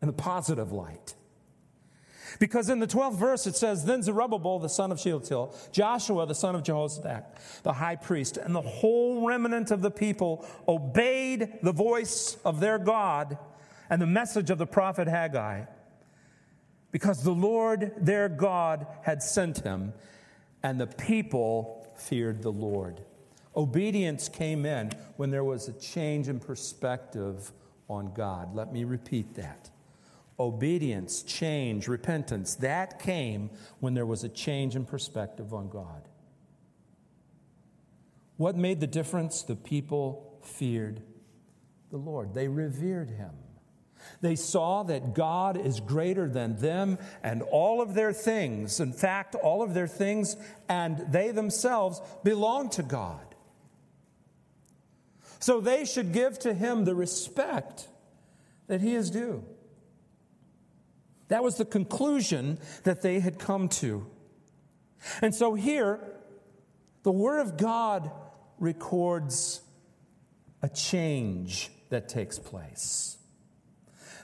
in 0.00 0.08
a 0.08 0.12
positive 0.12 0.70
light. 0.70 1.14
Because 2.38 2.68
in 2.68 2.80
the 2.80 2.86
12th 2.86 3.16
verse 3.18 3.46
it 3.46 3.56
says, 3.56 3.84
Then 3.84 4.02
Zerubbabel, 4.02 4.58
the 4.58 4.68
son 4.68 4.90
of 4.92 5.00
Shealtiel, 5.00 5.54
Joshua, 5.72 6.26
the 6.26 6.34
son 6.34 6.54
of 6.54 6.62
Jehozadak, 6.62 7.24
the 7.62 7.72
high 7.72 7.96
priest, 7.96 8.36
and 8.36 8.54
the 8.54 8.62
whole 8.62 9.26
remnant 9.26 9.70
of 9.70 9.82
the 9.82 9.90
people 9.90 10.46
obeyed 10.66 11.58
the 11.62 11.72
voice 11.72 12.36
of 12.44 12.60
their 12.60 12.78
God 12.78 13.38
and 13.90 14.00
the 14.00 14.06
message 14.06 14.50
of 14.50 14.58
the 14.58 14.66
prophet 14.66 15.08
Haggai, 15.08 15.64
because 16.90 17.22
the 17.22 17.32
Lord 17.32 17.92
their 17.98 18.28
God 18.28 18.86
had 19.02 19.22
sent 19.22 19.58
him, 19.58 19.92
and 20.62 20.80
the 20.80 20.86
people 20.86 21.86
feared 21.96 22.42
the 22.42 22.52
Lord. 22.52 23.00
Obedience 23.56 24.28
came 24.28 24.66
in 24.66 24.90
when 25.16 25.30
there 25.30 25.44
was 25.44 25.68
a 25.68 25.72
change 25.74 26.28
in 26.28 26.40
perspective 26.40 27.52
on 27.88 28.12
God. 28.12 28.54
Let 28.54 28.72
me 28.72 28.84
repeat 28.84 29.34
that. 29.34 29.70
Obedience, 30.38 31.22
change, 31.22 31.86
repentance, 31.86 32.56
that 32.56 32.98
came 32.98 33.50
when 33.80 33.94
there 33.94 34.06
was 34.06 34.24
a 34.24 34.28
change 34.28 34.74
in 34.74 34.84
perspective 34.84 35.54
on 35.54 35.68
God. 35.68 36.08
What 38.36 38.56
made 38.56 38.80
the 38.80 38.86
difference? 38.86 39.42
The 39.42 39.54
people 39.54 40.40
feared 40.42 41.02
the 41.90 41.96
Lord, 41.98 42.34
they 42.34 42.48
revered 42.48 43.10
him. 43.10 43.30
They 44.20 44.36
saw 44.36 44.82
that 44.82 45.14
God 45.14 45.56
is 45.56 45.80
greater 45.80 46.28
than 46.28 46.56
them 46.56 46.98
and 47.22 47.40
all 47.40 47.80
of 47.80 47.94
their 47.94 48.12
things. 48.12 48.80
In 48.80 48.92
fact, 48.92 49.34
all 49.34 49.62
of 49.62 49.74
their 49.74 49.86
things 49.86 50.36
and 50.68 50.98
they 51.10 51.30
themselves 51.30 52.00
belong 52.22 52.70
to 52.70 52.82
God. 52.82 53.34
So 55.38 55.60
they 55.60 55.84
should 55.84 56.12
give 56.12 56.38
to 56.40 56.52
him 56.52 56.84
the 56.84 56.94
respect 56.94 57.88
that 58.66 58.80
he 58.80 58.94
is 58.94 59.10
due. 59.10 59.44
That 61.34 61.42
was 61.42 61.56
the 61.56 61.64
conclusion 61.64 62.58
that 62.84 63.02
they 63.02 63.18
had 63.18 63.40
come 63.40 63.68
to. 63.80 64.06
And 65.20 65.34
so 65.34 65.54
here, 65.54 65.98
the 67.02 67.10
Word 67.10 67.40
of 67.40 67.56
God 67.56 68.12
records 68.60 69.60
a 70.62 70.68
change 70.68 71.72
that 71.88 72.08
takes 72.08 72.38
place. 72.38 73.18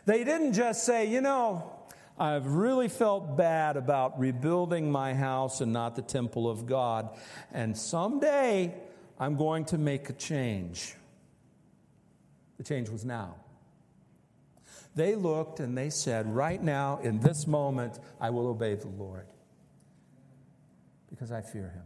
They 0.06 0.22
didn't 0.22 0.52
just 0.52 0.84
say, 0.84 1.06
you 1.06 1.20
know, 1.20 1.72
I've 2.16 2.46
really 2.46 2.86
felt 2.86 3.36
bad 3.36 3.76
about 3.76 4.20
rebuilding 4.20 4.92
my 4.92 5.12
house 5.12 5.60
and 5.60 5.72
not 5.72 5.96
the 5.96 6.02
temple 6.02 6.48
of 6.48 6.64
God, 6.64 7.08
and 7.52 7.76
someday 7.76 8.72
I'm 9.18 9.34
going 9.34 9.64
to 9.64 9.78
make 9.78 10.10
a 10.10 10.12
change. 10.12 10.94
The 12.58 12.62
change 12.62 12.88
was 12.88 13.04
now. 13.04 13.34
They 15.00 15.14
looked 15.14 15.60
and 15.60 15.78
they 15.78 15.88
said, 15.88 16.26
Right 16.26 16.62
now, 16.62 17.00
in 17.02 17.20
this 17.20 17.46
moment, 17.46 17.98
I 18.20 18.28
will 18.28 18.48
obey 18.48 18.74
the 18.74 18.88
Lord 18.88 19.24
because 21.08 21.32
I 21.32 21.40
fear 21.40 21.70
him. 21.70 21.84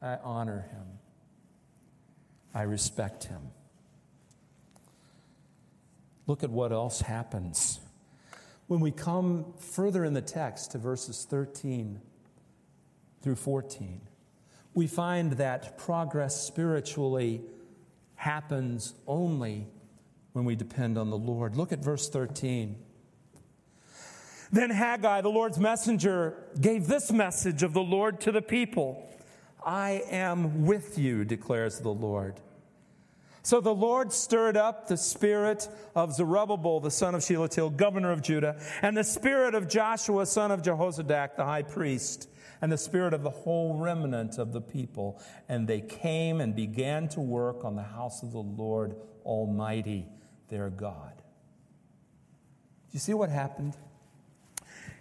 I 0.00 0.16
honor 0.24 0.64
him. 0.72 0.86
I 2.54 2.62
respect 2.62 3.24
him. 3.24 3.50
Look 6.26 6.42
at 6.42 6.48
what 6.48 6.72
else 6.72 7.02
happens. 7.02 7.78
When 8.66 8.80
we 8.80 8.92
come 8.92 9.52
further 9.58 10.06
in 10.06 10.14
the 10.14 10.22
text 10.22 10.70
to 10.70 10.78
verses 10.78 11.26
13 11.28 12.00
through 13.20 13.36
14, 13.36 14.00
we 14.72 14.86
find 14.86 15.32
that 15.32 15.76
progress 15.76 16.40
spiritually 16.40 17.42
happens 18.14 18.94
only 19.06 19.66
when 20.32 20.44
we 20.44 20.56
depend 20.56 20.98
on 20.98 21.10
the 21.10 21.18
Lord. 21.18 21.56
Look 21.56 21.72
at 21.72 21.80
verse 21.80 22.08
13. 22.08 22.76
Then 24.50 24.70
Haggai, 24.70 25.22
the 25.22 25.28
Lord's 25.28 25.58
messenger, 25.58 26.36
gave 26.60 26.86
this 26.86 27.10
message 27.10 27.62
of 27.62 27.72
the 27.72 27.82
Lord 27.82 28.20
to 28.22 28.32
the 28.32 28.42
people 28.42 29.08
I 29.64 30.02
am 30.10 30.66
with 30.66 30.98
you, 30.98 31.24
declares 31.24 31.78
the 31.78 31.92
Lord. 31.92 32.40
So 33.44 33.60
the 33.60 33.74
Lord 33.74 34.12
stirred 34.12 34.56
up 34.56 34.86
the 34.86 34.96
spirit 34.96 35.68
of 35.94 36.14
Zerubbabel, 36.14 36.80
the 36.80 36.90
son 36.90 37.14
of 37.14 37.22
Shealtiel, 37.22 37.70
governor 37.70 38.12
of 38.12 38.22
Judah, 38.22 38.60
and 38.82 38.96
the 38.96 39.04
spirit 39.04 39.54
of 39.54 39.68
Joshua, 39.68 40.26
son 40.26 40.50
of 40.50 40.62
Jehozadak, 40.62 41.36
the 41.36 41.44
high 41.44 41.62
priest 41.62 42.28
and 42.62 42.70
the 42.70 42.78
spirit 42.78 43.12
of 43.12 43.24
the 43.24 43.30
whole 43.30 43.74
remnant 43.74 44.38
of 44.38 44.52
the 44.52 44.60
people. 44.60 45.20
And 45.48 45.66
they 45.66 45.80
came 45.80 46.40
and 46.40 46.54
began 46.54 47.08
to 47.08 47.20
work 47.20 47.64
on 47.64 47.74
the 47.74 47.82
house 47.82 48.22
of 48.22 48.32
the 48.32 48.38
Lord 48.38 48.94
Almighty, 49.24 50.06
their 50.52 50.68
God. 50.68 51.14
Do 51.16 52.92
you 52.92 53.00
see 53.00 53.14
what 53.14 53.30
happened? 53.30 53.74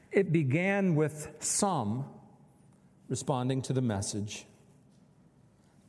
It 0.10 0.32
began 0.32 0.96
with 0.96 1.28
some 1.40 2.06
responding 3.10 3.62
to 3.64 3.74
the 3.74 3.82
message. 3.82 4.46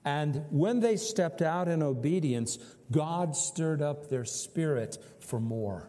And 0.05 0.44
when 0.51 0.81
they 0.81 0.96
stepped 0.96 1.42
out 1.42 1.68
in 1.68 1.81
obedience, 1.81 2.59
God 2.90 3.37
stirred 3.37 3.81
up 3.81 4.09
their 4.11 4.25
spirit 4.25 4.98
for 5.20 5.38
more. 5.38 5.88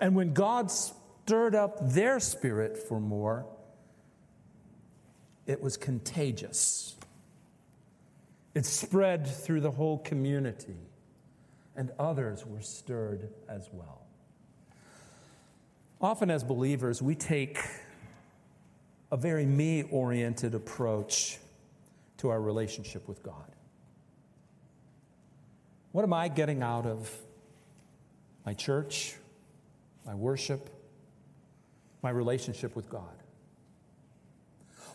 And 0.00 0.16
when 0.16 0.34
God 0.34 0.72
stirred 0.72 1.54
up 1.54 1.92
their 1.92 2.18
spirit 2.18 2.76
for 2.76 2.98
more, 2.98 3.46
it 5.46 5.62
was 5.62 5.76
contagious. 5.76 6.96
It 8.56 8.66
spread 8.66 9.24
through 9.24 9.60
the 9.60 9.70
whole 9.70 9.98
community, 9.98 10.74
and 11.78 11.90
others 11.98 12.44
were 12.44 12.60
stirred 12.60 13.30
as 13.48 13.70
well. 13.72 14.02
Often, 16.00 16.30
as 16.30 16.44
believers, 16.44 17.00
we 17.00 17.14
take 17.14 17.58
a 19.10 19.16
very 19.16 19.46
me 19.46 19.84
oriented 19.84 20.54
approach 20.54 21.38
to 22.18 22.28
our 22.28 22.40
relationship 22.40 23.08
with 23.08 23.22
God. 23.22 23.56
What 25.92 26.02
am 26.02 26.12
I 26.12 26.28
getting 26.28 26.62
out 26.62 26.84
of 26.84 27.10
my 28.44 28.54
church, 28.54 29.14
my 30.06 30.14
worship, 30.14 30.70
my 32.02 32.08
relationship 32.08 32.74
with 32.74 32.88
God. 32.88 33.22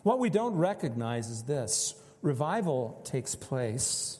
What 0.01 0.17
we 0.17 0.31
don't 0.31 0.55
recognize 0.55 1.29
is 1.29 1.43
this 1.43 1.93
revival 2.23 2.99
takes 3.03 3.35
place 3.35 4.19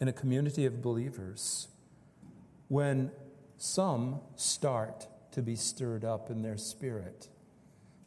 in 0.00 0.08
a 0.08 0.12
community 0.12 0.64
of 0.64 0.80
believers 0.80 1.68
when 2.68 3.10
some 3.56 4.20
start 4.36 5.06
to 5.32 5.42
be 5.42 5.56
stirred 5.56 6.04
up 6.04 6.30
in 6.30 6.42
their 6.42 6.56
spirit 6.56 7.28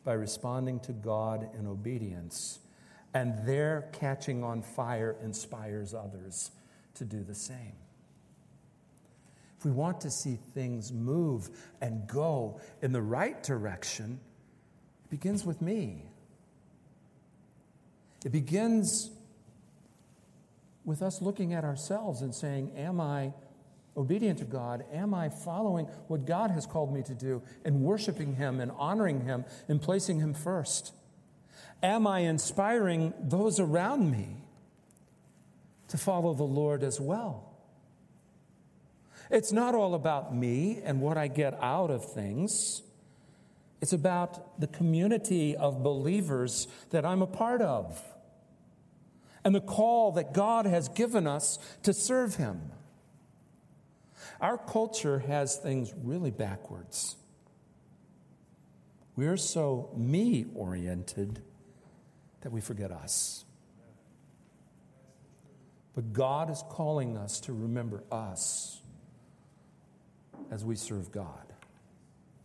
by 0.04 0.13
responding 0.13 0.80
to 0.80 0.93
God 0.93 1.50
in 1.58 1.67
obedience, 1.67 2.60
and 3.13 3.46
their 3.46 3.89
catching 3.93 4.43
on 4.43 4.62
fire 4.62 5.15
inspires 5.22 5.93
others 5.93 6.52
to 6.96 7.06
do 7.06 7.24
the 7.24 7.36
same. 7.36 7.76
If 9.58 9.65
we 9.65 9.72
want 9.72 10.02
to 10.02 10.12
see 10.12 10.38
things 10.54 10.93
move 10.93 11.50
and 11.82 12.08
go 12.08 12.62
in 12.82 12.91
the 12.91 13.02
right 13.02 13.41
direction, 13.41 14.20
it 15.06 15.10
begins 15.10 15.46
with 15.46 15.62
me. 15.62 16.06
It 18.24 18.32
begins 18.32 19.10
with 20.86 21.02
us 21.02 21.22
looking 21.22 21.54
at 21.54 21.63
ourselves 21.63 22.22
and 22.22 22.34
saying, 22.34 22.72
Am 22.78 23.02
I 23.02 23.34
obedient 23.98 24.40
to 24.40 24.46
God? 24.46 24.86
Am 24.94 25.14
I 25.14 25.30
following 25.30 25.86
what 26.08 26.26
God 26.26 26.52
has 26.52 26.66
called 26.66 26.94
me 26.94 27.02
to 27.04 27.14
do 27.14 27.42
and 27.66 27.82
worshiping 27.82 28.36
Him 28.36 28.60
and 28.60 28.72
honoring 28.78 29.22
Him 29.22 29.44
and 29.68 29.82
placing 29.82 30.20
Him 30.20 30.34
first? 30.34 30.94
Am 31.82 32.08
I 32.08 32.20
inspiring 32.20 33.14
those 33.20 33.60
around 33.60 34.12
me 34.12 34.38
to 35.90 35.98
follow 35.98 36.34
the 36.34 36.44
Lord 36.44 36.84
as 36.84 37.00
well? 37.00 37.44
It's 39.30 39.52
not 39.52 39.76
all 39.76 39.94
about 39.94 40.34
me 40.34 40.82
and 40.84 41.02
what 41.02 41.18
I 41.18 41.28
get 41.28 41.58
out 41.62 41.92
of 41.92 42.14
things. 42.14 42.82
It's 43.82 43.94
about 43.94 44.60
the 44.60 44.68
community 44.68 45.56
of 45.56 45.84
believers 45.84 46.68
that 46.92 47.06
I'm 47.06 47.22
a 47.22 47.28
part 47.28 47.62
of 47.62 48.02
and 49.44 49.54
the 49.54 49.62
call 49.62 50.14
that 50.14 50.34
God 50.34 50.66
has 50.66 50.90
given 50.90 51.28
us 51.28 51.60
to 51.84 51.94
serve 51.94 52.36
Him. 52.36 52.72
Our 54.39 54.58
culture 54.58 55.19
has 55.19 55.58
things 55.58 55.93
really 56.04 56.32
backwards. 56.32 57.15
We're 59.15 59.38
so 59.38 59.89
me 59.95 60.45
oriented 60.54 61.41
that 62.41 62.52
we 62.52 62.62
forget 62.62 62.91
us. 62.91 63.45
But 65.95 66.13
God 66.13 66.52
is 66.52 66.63
calling 66.69 67.17
us 67.17 67.39
to 67.41 67.54
remember 67.54 68.04
us 68.12 68.80
as 70.52 70.63
we 70.63 70.76
serve 70.76 71.12
God. 71.12 71.54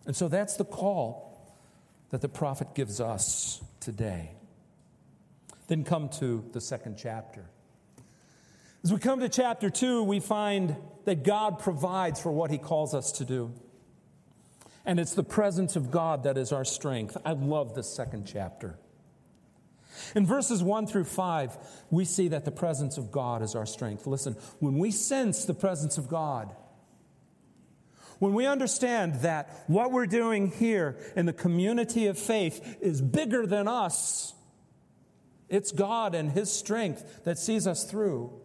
And 0.07 0.17
so 0.17 0.29
that's 0.29 0.57
the 0.57 0.65
call 0.65 1.55
that 2.09 2.23
the 2.23 2.29
prophet 2.29 2.75
gives 2.75 3.01
us 3.01 3.63
today. 3.81 4.31
Then 5.69 5.85
come 5.85 6.09
to 6.21 6.45
the 6.53 6.61
second 6.61 6.97
chapter. 6.97 7.45
As 8.85 8.93
we 8.93 8.99
come 8.99 9.21
to 9.21 9.29
chapter 9.29 9.71
two, 9.71 10.03
we 10.03 10.19
find 10.19 10.77
that 11.05 11.23
God 11.23 11.61
provides 11.61 12.21
for 12.21 12.33
what 12.33 12.51
he 12.51 12.59
calls 12.59 12.95
us 12.95 13.13
to 13.13 13.25
do. 13.25 13.53
And 14.85 14.99
it's 14.99 15.15
the 15.15 15.23
presence 15.23 15.77
of 15.77 15.93
God 15.93 16.25
that 16.25 16.37
is 16.37 16.51
our 16.51 16.65
strength. 16.65 17.17
I 17.25 17.33
love 17.33 17.75
this 17.75 17.89
second 17.89 18.27
chapter. 18.27 18.77
In 20.17 20.27
verses 20.27 20.63
1 20.63 20.89
through 20.89 21.05
5, 21.05 21.57
we 21.91 22.05
see 22.05 22.29
that 22.29 22.45
the 22.45 22.51
presence 22.51 22.99
of 22.99 23.13
God 23.13 23.43
is 23.43 23.55
our 23.55 23.67
strength. 23.67 24.07
Listen, 24.07 24.37
when 24.59 24.79
we 24.79 24.91
sense 24.91 25.45
the 25.45 25.55
presence 25.55 25.97
of 25.99 26.09
God, 26.09 26.53
when 28.19 28.35
we 28.35 28.47
understand 28.47 29.17
that 29.21 29.65
what 29.69 29.93
we're 29.93 30.07
doing 30.07 30.51
here 30.51 30.97
in 31.15 31.27
the 31.27 31.33
community 31.33 32.07
of 32.07 32.19
faith 32.19 32.79
is 32.81 33.01
bigger 33.01 33.47
than 33.47 33.69
us, 33.69 34.35
it's 35.49 35.71
God 35.71 36.15
and 36.15 36.33
His 36.33 36.51
strength 36.51 37.25
that 37.25 37.39
sees 37.39 37.67
us 37.67 37.85
through, 37.85 38.42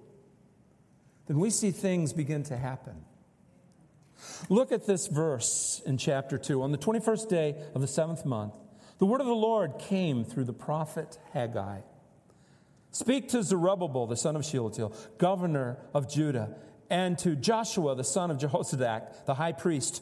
then 1.27 1.39
we 1.39 1.49
see 1.49 1.71
things 1.71 2.13
begin 2.13 2.43
to 2.43 2.57
happen. 2.57 3.03
Look 4.49 4.71
at 4.71 4.87
this 4.87 5.07
verse 5.07 5.81
in 5.85 5.97
chapter 5.97 6.37
2. 6.37 6.63
On 6.63 6.71
the 6.71 6.77
21st 6.77 7.29
day 7.29 7.55
of 7.75 7.81
the 7.81 7.87
seventh 7.87 8.25
month, 8.25 8.53
the 8.97 9.05
word 9.05 9.21
of 9.21 9.27
the 9.27 9.33
Lord 9.33 9.77
came 9.77 10.25
through 10.25 10.45
the 10.45 10.53
prophet 10.53 11.19
Haggai. 11.33 11.81
Speak 12.91 13.29
to 13.29 13.43
Zerubbabel, 13.43 14.07
the 14.07 14.15
son 14.15 14.35
of 14.35 14.43
Shealtiel, 14.43 14.93
governor 15.17 15.77
of 15.93 16.09
Judah 16.09 16.55
and 16.89 17.17
to 17.19 17.35
Joshua, 17.35 17.95
the 17.95 18.03
son 18.03 18.31
of 18.31 18.37
Jehozadak, 18.37 19.25
the 19.25 19.35
high 19.35 19.51
priest, 19.51 20.01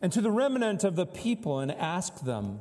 and 0.00 0.12
to 0.12 0.20
the 0.20 0.30
remnant 0.30 0.84
of 0.84 0.96
the 0.96 1.06
people, 1.06 1.58
and 1.58 1.72
ask 1.72 2.20
them, 2.20 2.60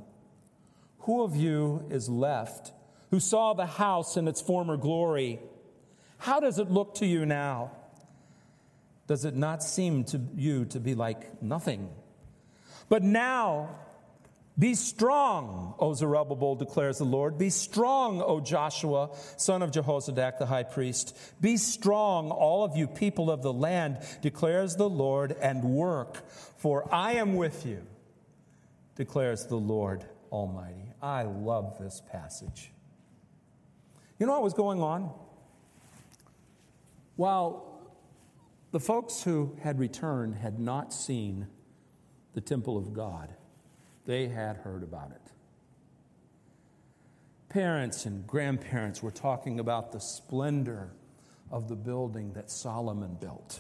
Who 1.00 1.24
of 1.24 1.36
you 1.36 1.86
is 1.90 2.10
left 2.10 2.74
who 3.12 3.20
saw 3.20 3.54
the 3.54 3.66
house 3.66 4.16
in 4.16 4.28
its 4.28 4.42
former 4.42 4.78
glory? 4.78 5.40
How 6.18 6.40
does 6.40 6.60
it 6.60 6.72
look 6.72 6.96
to 6.96 7.06
you 7.06 7.26
now? 7.26 7.72
Does 9.12 9.26
it 9.26 9.36
not 9.36 9.62
seem 9.62 10.06
to 10.06 10.22
you 10.38 10.64
to 10.68 10.80
be 10.80 10.96
like 10.96 11.44
nothing? 11.44 11.90
But 12.88 13.04
now, 13.04 13.76
be 14.58 14.74
strong, 14.74 15.76
O 15.80 15.94
Zerubbabel, 15.94 16.56
declares 16.56 17.00
the 17.00 17.04
Lord. 17.04 17.38
Be 17.38 17.50
strong, 17.50 18.22
O 18.22 18.40
Joshua, 18.40 19.10
son 19.36 19.64
of 19.64 19.72
Jehozadak, 19.72 20.38
the 20.38 20.46
high 20.46 20.64
priest. 20.64 21.18
Be 21.42 21.58
strong, 21.58 22.32
all 22.32 22.64
of 22.64 22.78
you 22.78 22.88
people 22.88 23.30
of 23.30 23.42
the 23.42 23.52
land, 23.52 23.98
declares 24.22 24.78
the 24.78 24.88
Lord, 24.88 25.36
and 25.42 25.62
work, 25.62 26.26
for 26.30 26.88
I 26.90 27.16
am 27.16 27.36
with 27.36 27.66
you, 27.66 27.86
declares 28.96 29.46
the 29.46 29.58
Lord 29.58 30.06
Almighty. 30.32 30.94
I 31.02 31.24
love 31.24 31.78
this 31.82 32.02
passage. 32.14 32.72
You 34.20 34.26
know 34.26 34.32
what 34.32 34.44
was 34.44 34.54
going 34.54 34.82
on? 34.82 35.12
While 37.18 37.71
the 38.72 38.80
folks 38.80 39.24
who 39.24 39.56
had 39.62 39.80
returned 39.80 40.36
had 40.36 40.60
not 40.60 40.94
seen 40.94 41.48
the 42.34 42.42
temple 42.42 42.78
of 42.78 42.94
God, 42.94 43.34
they 44.06 44.28
had 44.28 44.58
heard 44.58 44.84
about 44.84 45.12
it. 45.12 45.32
Parents 47.50 48.06
and 48.06 48.26
grandparents 48.26 49.04
were 49.04 49.12
talking 49.12 49.60
about 49.60 49.92
the 49.92 50.00
splendor 50.00 50.94
of 51.52 51.68
the 51.68 51.76
building 51.76 52.32
that 52.34 52.50
Solomon 52.50 53.18
built. 53.20 53.60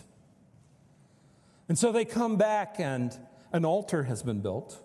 And 1.67 1.77
so 1.77 1.91
they 1.91 2.05
come 2.05 2.37
back, 2.37 2.79
and 2.79 3.17
an 3.51 3.65
altar 3.65 4.03
has 4.03 4.23
been 4.23 4.39
built. 4.39 4.81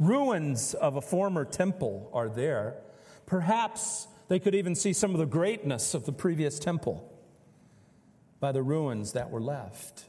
Ruins 0.00 0.74
of 0.74 0.96
a 0.96 1.00
former 1.00 1.44
temple 1.44 2.10
are 2.12 2.28
there. 2.28 2.82
Perhaps 3.24 4.08
they 4.28 4.40
could 4.40 4.56
even 4.56 4.74
see 4.74 4.92
some 4.92 5.12
of 5.12 5.18
the 5.18 5.26
greatness 5.26 5.94
of 5.94 6.06
the 6.06 6.12
previous 6.12 6.58
temple 6.58 7.15
by 8.40 8.52
the 8.52 8.62
ruins 8.62 9.12
that 9.12 9.30
were 9.30 9.40
left. 9.40 10.04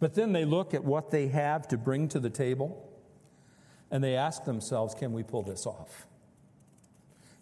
But 0.00 0.14
then 0.14 0.32
they 0.32 0.44
look 0.44 0.74
at 0.74 0.84
what 0.84 1.10
they 1.10 1.28
have 1.28 1.66
to 1.68 1.76
bring 1.76 2.08
to 2.08 2.20
the 2.20 2.30
table 2.30 2.88
and 3.90 4.04
they 4.04 4.16
ask 4.16 4.44
themselves, 4.44 4.94
can 4.94 5.12
we 5.12 5.22
pull 5.22 5.42
this 5.42 5.66
off? 5.66 6.06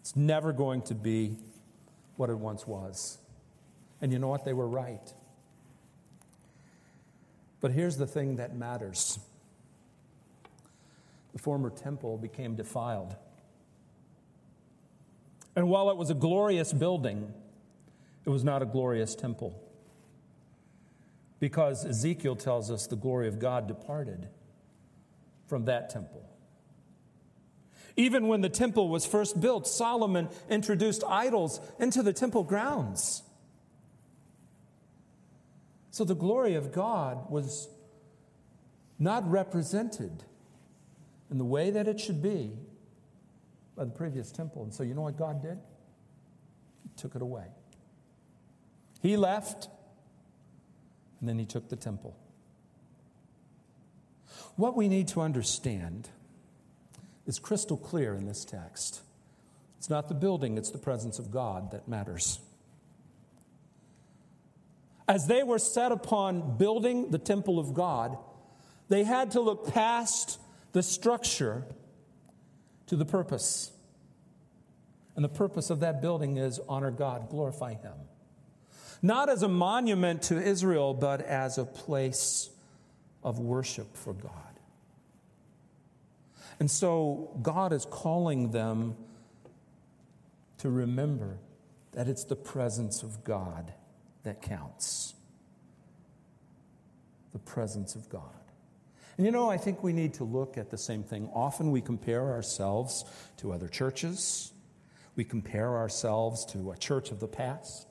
It's 0.01 0.15
never 0.15 0.53
going 0.53 0.81
to 0.83 0.95
be 0.95 1.37
what 2.15 2.29
it 2.29 2.37
once 2.37 2.65
was. 2.65 3.17
And 4.01 4.11
you 4.11 4.19
know 4.19 4.29
what? 4.29 4.45
They 4.45 4.53
were 4.53 4.67
right. 4.67 5.13
But 7.59 7.71
here's 7.71 7.97
the 7.97 8.07
thing 8.07 8.37
that 8.37 8.55
matters 8.55 9.19
the 11.33 11.39
former 11.39 11.69
temple 11.69 12.17
became 12.17 12.55
defiled. 12.55 13.15
And 15.55 15.69
while 15.69 15.89
it 15.89 15.97
was 15.97 16.09
a 16.09 16.15
glorious 16.15 16.71
building, 16.71 17.33
it 18.27 18.29
was 18.29 18.43
not 18.43 18.61
a 18.61 18.65
glorious 18.65 19.15
temple 19.15 19.57
because 21.39 21.85
Ezekiel 21.85 22.35
tells 22.35 22.69
us 22.69 22.85
the 22.85 22.97
glory 22.97 23.29
of 23.29 23.39
God 23.39 23.69
departed 23.69 24.27
from 25.47 25.63
that 25.63 25.89
temple. 25.89 26.29
Even 27.95 28.27
when 28.27 28.41
the 28.41 28.49
temple 28.49 28.89
was 28.89 29.05
first 29.05 29.39
built, 29.39 29.65
Solomon 29.65 30.27
introduced 30.49 31.05
idols 31.07 31.61
into 31.79 32.03
the 32.03 32.11
temple 32.11 32.43
grounds. 32.43 33.23
So 35.91 36.03
the 36.03 36.13
glory 36.13 36.55
of 36.55 36.73
God 36.73 37.31
was 37.31 37.69
not 38.99 39.29
represented 39.31 40.25
in 41.31 41.37
the 41.37 41.45
way 41.45 41.71
that 41.71 41.87
it 41.87 41.97
should 41.97 42.21
be 42.21 42.51
by 43.77 43.85
the 43.85 43.91
previous 43.91 44.33
temple. 44.33 44.63
And 44.63 44.73
so, 44.73 44.83
you 44.83 44.93
know 44.93 45.03
what 45.03 45.17
God 45.17 45.41
did? 45.41 45.57
He 46.83 46.89
took 46.97 47.15
it 47.15 47.21
away. 47.21 47.45
He 49.01 49.17
left 49.17 49.69
and 51.19 51.27
then 51.27 51.39
he 51.39 51.45
took 51.45 51.69
the 51.69 51.75
temple. 51.75 52.15
What 54.55 54.75
we 54.75 54.87
need 54.87 55.07
to 55.09 55.21
understand 55.21 56.09
is 57.25 57.39
crystal 57.39 57.77
clear 57.77 58.15
in 58.15 58.25
this 58.25 58.45
text. 58.45 59.01
It's 59.77 59.89
not 59.89 60.07
the 60.07 60.15
building, 60.15 60.57
it's 60.57 60.71
the 60.71 60.77
presence 60.77 61.19
of 61.19 61.31
God 61.31 61.71
that 61.71 61.87
matters. 61.87 62.39
As 65.07 65.27
they 65.27 65.43
were 65.43 65.59
set 65.59 65.91
upon 65.91 66.57
building 66.57 67.11
the 67.11 67.19
temple 67.19 67.59
of 67.59 67.73
God, 67.73 68.17
they 68.89 69.03
had 69.03 69.31
to 69.31 69.41
look 69.41 69.73
past 69.73 70.39
the 70.73 70.83
structure 70.83 71.63
to 72.87 72.95
the 72.95 73.05
purpose. 73.05 73.71
And 75.15 75.23
the 75.23 75.29
purpose 75.29 75.69
of 75.69 75.79
that 75.81 76.01
building 76.01 76.37
is 76.37 76.59
honor 76.67 76.91
God, 76.91 77.29
glorify 77.29 77.73
Him. 77.75 77.93
Not 79.01 79.29
as 79.29 79.43
a 79.43 79.47
monument 79.47 80.23
to 80.23 80.41
Israel, 80.41 80.93
but 80.93 81.21
as 81.21 81.57
a 81.57 81.65
place 81.65 82.49
of 83.23 83.39
worship 83.39 83.95
for 83.95 84.13
God. 84.13 84.31
And 86.59 86.69
so 86.69 87.37
God 87.41 87.73
is 87.73 87.85
calling 87.85 88.51
them 88.51 88.95
to 90.59 90.69
remember 90.69 91.37
that 91.91 92.07
it's 92.07 92.23
the 92.23 92.35
presence 92.35 93.03
of 93.03 93.23
God 93.23 93.73
that 94.23 94.41
counts. 94.41 95.13
The 97.31 97.39
presence 97.39 97.95
of 97.95 98.09
God. 98.09 98.23
And 99.17 99.25
you 99.25 99.31
know, 99.31 99.49
I 99.49 99.57
think 99.57 99.83
we 99.83 99.93
need 99.93 100.13
to 100.15 100.23
look 100.23 100.57
at 100.57 100.69
the 100.69 100.77
same 100.77 101.03
thing. 101.03 101.29
Often 101.33 101.71
we 101.71 101.81
compare 101.81 102.31
ourselves 102.31 103.03
to 103.37 103.51
other 103.51 103.67
churches, 103.67 104.53
we 105.15 105.23
compare 105.23 105.75
ourselves 105.75 106.45
to 106.45 106.71
a 106.71 106.77
church 106.77 107.11
of 107.11 107.19
the 107.19 107.27
past. 107.27 107.87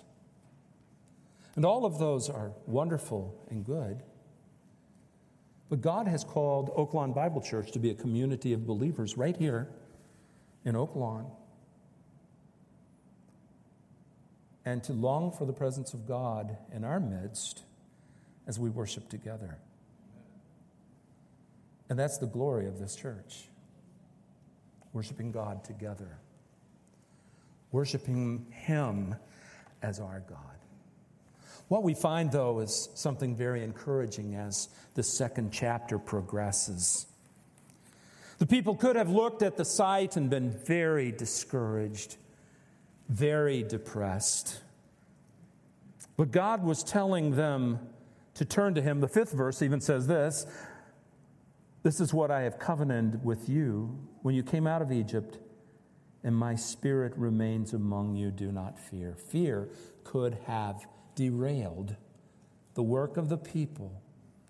And 1.56 1.64
all 1.64 1.86
of 1.86 1.98
those 1.98 2.28
are 2.28 2.52
wonderful 2.66 3.34
and 3.50 3.64
good. 3.64 4.02
But 5.68 5.80
God 5.80 6.06
has 6.06 6.22
called 6.22 6.70
Oaklawn 6.76 7.14
Bible 7.14 7.40
Church 7.40 7.72
to 7.72 7.78
be 7.78 7.90
a 7.90 7.94
community 7.94 8.52
of 8.52 8.66
believers 8.66 9.16
right 9.16 9.36
here 9.36 9.68
in 10.64 10.74
Oaklawn. 10.74 11.30
And 14.64 14.84
to 14.84 14.92
long 14.92 15.32
for 15.32 15.46
the 15.46 15.52
presence 15.52 15.94
of 15.94 16.06
God 16.06 16.56
in 16.72 16.84
our 16.84 17.00
midst 17.00 17.62
as 18.46 18.58
we 18.58 18.68
worship 18.68 19.08
together. 19.08 19.58
And 21.88 21.98
that's 21.98 22.18
the 22.18 22.26
glory 22.26 22.66
of 22.66 22.78
this 22.78 22.94
church 22.94 23.48
worshiping 24.92 25.30
God 25.30 25.62
together, 25.62 26.18
worshiping 27.70 28.46
Him 28.50 29.14
as 29.82 30.00
our 30.00 30.20
God. 30.28 30.55
What 31.68 31.82
we 31.82 31.94
find, 31.94 32.30
though, 32.30 32.60
is 32.60 32.88
something 32.94 33.34
very 33.34 33.64
encouraging 33.64 34.36
as 34.36 34.68
the 34.94 35.02
second 35.02 35.52
chapter 35.52 35.98
progresses. 35.98 37.06
The 38.38 38.46
people 38.46 38.76
could 38.76 38.96
have 38.96 39.08
looked 39.08 39.42
at 39.42 39.56
the 39.56 39.64
sight 39.64 40.16
and 40.16 40.30
been 40.30 40.50
very 40.50 41.10
discouraged, 41.10 42.16
very 43.08 43.62
depressed. 43.62 44.60
But 46.16 46.30
God 46.30 46.62
was 46.62 46.84
telling 46.84 47.32
them 47.34 47.80
to 48.34 48.44
turn 48.44 48.74
to 48.74 48.82
Him. 48.82 49.00
The 49.00 49.08
fifth 49.08 49.32
verse 49.32 49.62
even 49.62 49.80
says 49.80 50.06
this 50.06 50.46
This 51.82 52.00
is 52.00 52.14
what 52.14 52.30
I 52.30 52.42
have 52.42 52.58
covenanted 52.58 53.24
with 53.24 53.48
you 53.48 53.98
when 54.22 54.34
you 54.34 54.42
came 54.42 54.66
out 54.66 54.82
of 54.82 54.92
Egypt, 54.92 55.38
and 56.22 56.36
my 56.36 56.54
spirit 56.54 57.12
remains 57.16 57.72
among 57.72 58.14
you. 58.14 58.30
Do 58.30 58.52
not 58.52 58.78
fear. 58.78 59.16
Fear 59.16 59.70
could 60.04 60.38
have 60.46 60.86
derailed 61.16 61.96
the 62.74 62.82
work 62.82 63.16
of 63.16 63.28
the 63.28 63.38
people 63.38 64.00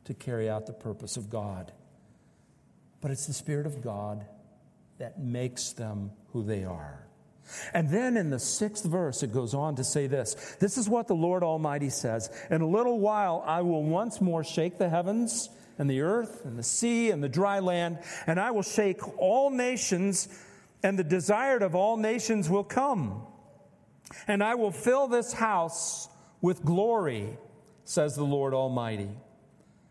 to 0.05 0.13
carry 0.13 0.51
out 0.51 0.67
the 0.67 0.73
purpose 0.73 1.17
of 1.17 1.31
God. 1.31 1.73
But 3.01 3.11
it's 3.11 3.27
the 3.27 3.33
Spirit 3.33 3.67
of 3.67 3.83
God 3.83 4.27
that 4.99 5.19
makes 5.19 5.73
them 5.73 6.11
who 6.33 6.43
they 6.43 6.65
are. 6.65 7.07
And 7.73 7.89
then 7.89 8.17
in 8.17 8.31
the 8.31 8.41
sixth 8.41 8.85
verse, 8.85 9.23
it 9.23 9.33
goes 9.33 9.55
on 9.55 9.77
to 9.77 9.85
say 9.85 10.09
this 10.09 10.57
This 10.59 10.77
is 10.77 10.89
what 10.89 11.07
the 11.07 11.15
Lord 11.15 11.45
Almighty 11.45 11.91
says 11.91 12.29
In 12.51 12.61
a 12.61 12.69
little 12.69 12.99
while, 12.99 13.43
I 13.47 13.63
will 13.63 13.85
once 13.85 14.21
more 14.21 14.43
shake 14.43 14.79
the 14.79 14.89
heavens 14.89 15.49
and 15.79 15.89
the 15.89 16.01
earth 16.01 16.45
and 16.45 16.59
the 16.59 16.65
sea 16.65 17.11
and 17.11 17.23
the 17.23 17.29
dry 17.29 17.61
land, 17.61 17.99
and 18.27 18.41
I 18.41 18.51
will 18.51 18.63
shake 18.63 19.01
all 19.19 19.51
nations, 19.51 20.29
and 20.83 20.99
the 20.99 21.05
desired 21.05 21.63
of 21.63 21.75
all 21.75 21.97
nations 21.97 22.51
will 22.51 22.65
come. 22.65 23.23
And 24.27 24.43
I 24.43 24.55
will 24.55 24.71
fill 24.71 25.09
this 25.09 25.33
house 25.33 26.09
with 26.41 26.65
glory, 26.65 27.39
says 27.85 28.15
the 28.15 28.25
Lord 28.25 28.55
Almighty. 28.55 29.11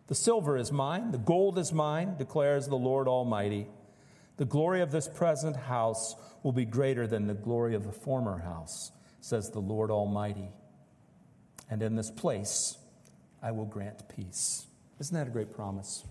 The 0.07 0.15
silver 0.15 0.57
is 0.57 0.71
mine, 0.71 1.11
the 1.11 1.17
gold 1.17 1.57
is 1.57 1.73
mine, 1.73 2.15
declares 2.17 2.67
the 2.67 2.75
Lord 2.75 3.07
Almighty. 3.07 3.67
The 4.37 4.45
glory 4.45 4.81
of 4.81 4.91
this 4.91 5.07
present 5.07 5.55
house 5.55 6.15
will 6.43 6.51
be 6.51 6.65
greater 6.65 7.07
than 7.07 7.27
the 7.27 7.33
glory 7.33 7.73
of 7.73 7.85
the 7.85 7.91
former 7.91 8.39
house, 8.39 8.91
says 9.19 9.49
the 9.49 9.59
Lord 9.59 9.89
Almighty. 9.89 10.49
And 11.69 11.81
in 11.81 11.95
this 11.95 12.11
place 12.11 12.77
I 13.41 13.51
will 13.51 13.65
grant 13.65 14.07
peace. 14.09 14.67
Isn't 14.99 15.15
that 15.15 15.27
a 15.27 15.31
great 15.31 15.53
promise? 15.53 16.03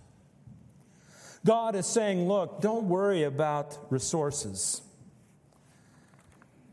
God 1.44 1.74
is 1.76 1.86
saying, 1.86 2.26
Look, 2.26 2.60
don't 2.60 2.88
worry 2.88 3.24
about 3.24 3.78
resources. 3.90 4.82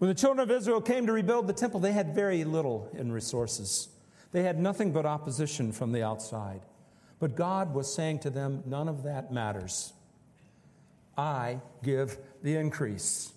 When 0.02 0.08
the 0.08 0.16
children 0.16 0.40
of 0.40 0.50
Israel 0.50 0.82
came 0.82 1.06
to 1.06 1.14
rebuild 1.14 1.46
the 1.46 1.54
temple, 1.54 1.80
they 1.80 1.92
had 1.92 2.16
very 2.16 2.44
little 2.44 2.90
in 2.94 3.12
resources. 3.12 3.88
They 4.32 4.42
had 4.42 4.60
nothing 4.60 4.92
but 4.92 5.06
opposition 5.06 5.72
from 5.72 5.92
the 5.92 6.02
outside. 6.02 6.62
But 7.20 7.36
God 7.36 7.76
was 7.76 7.94
saying 7.94 8.18
to 8.22 8.32
them, 8.32 8.64
None 8.66 8.90
of 8.90 9.04
that 9.04 9.32
matters. 9.32 9.94
I 11.16 11.62
give 11.84 12.18
the 12.42 12.56
increase. 12.56 13.32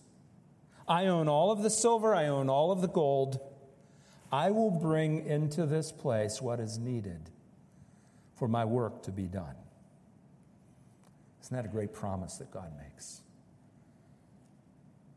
I 0.88 1.04
own 1.08 1.28
all 1.28 1.50
of 1.50 1.62
the 1.62 1.68
silver, 1.68 2.14
I 2.14 2.28
own 2.28 2.48
all 2.48 2.72
of 2.72 2.80
the 2.80 2.88
gold. 2.88 3.40
I 4.32 4.50
will 4.50 4.70
bring 4.70 5.26
into 5.26 5.66
this 5.66 5.92
place 5.92 6.40
what 6.40 6.60
is 6.60 6.78
needed 6.78 7.28
for 8.36 8.48
my 8.48 8.64
work 8.64 9.02
to 9.02 9.12
be 9.12 9.24
done. 9.24 9.56
Isn't 11.42 11.54
that 11.54 11.66
a 11.66 11.68
great 11.68 11.92
promise 11.92 12.38
that 12.38 12.50
God 12.50 12.72
makes? 12.78 13.20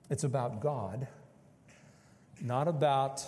It's 0.09 0.25
about 0.25 0.59
God 0.59 1.07
not 2.41 2.67
about 2.67 3.25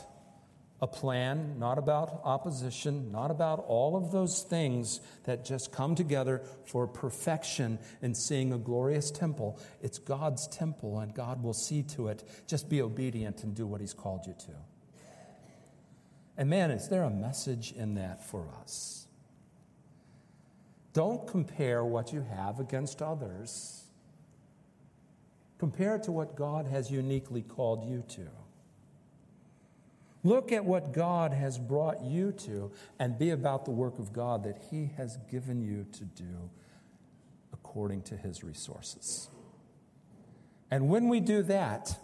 a 0.81 0.87
plan, 0.87 1.59
not 1.59 1.77
about 1.77 2.21
opposition, 2.23 3.11
not 3.11 3.31
about 3.31 3.63
all 3.67 3.97
of 3.97 4.11
those 4.11 4.43
things 4.43 5.01
that 5.25 5.43
just 5.43 5.71
come 5.71 5.93
together 5.93 6.41
for 6.65 6.87
perfection 6.87 7.77
and 8.01 8.15
seeing 8.15 8.53
a 8.53 8.57
glorious 8.57 9.11
temple. 9.11 9.59
It's 9.81 9.97
God's 9.97 10.47
temple, 10.47 10.99
and 10.99 11.13
God 11.13 11.43
will 11.43 11.53
see 11.53 11.83
to 11.83 12.07
it. 12.07 12.23
Just 12.47 12.69
be 12.69 12.81
obedient 12.81 13.43
and 13.43 13.53
do 13.53 13.67
what 13.67 13.81
He's 13.81 13.93
called 13.93 14.25
you 14.25 14.35
to. 14.45 14.53
And 16.37 16.49
man, 16.49 16.71
is 16.71 16.87
there 16.87 17.03
a 17.03 17.09
message 17.09 17.73
in 17.73 17.95
that 17.95 18.23
for 18.23 18.47
us? 18.61 19.05
Don't 20.93 21.27
compare 21.27 21.83
what 21.83 22.13
you 22.13 22.21
have 22.21 22.61
against 22.61 23.01
others. 23.01 23.83
Compare 25.57 25.97
it 25.97 26.03
to 26.03 26.13
what 26.13 26.37
God 26.37 26.65
has 26.67 26.89
uniquely 26.89 27.41
called 27.41 27.83
you 27.83 28.05
to. 28.09 28.27
Look 30.23 30.51
at 30.51 30.65
what 30.65 30.91
God 30.91 31.31
has 31.31 31.57
brought 31.57 32.03
you 32.03 32.31
to 32.33 32.71
and 32.99 33.17
be 33.17 33.29
about 33.29 33.65
the 33.65 33.71
work 33.71 33.99
of 33.99 34.11
God 34.11 34.43
that 34.43 34.61
He 34.69 34.91
has 34.97 35.17
given 35.31 35.61
you 35.61 35.85
to 35.93 36.03
do 36.03 36.49
according 37.53 38.01
to 38.03 38.17
His 38.17 38.43
resources. 38.43 39.29
And 40.69 40.89
when 40.89 41.07
we 41.07 41.19
do 41.19 41.41
that, 41.43 41.97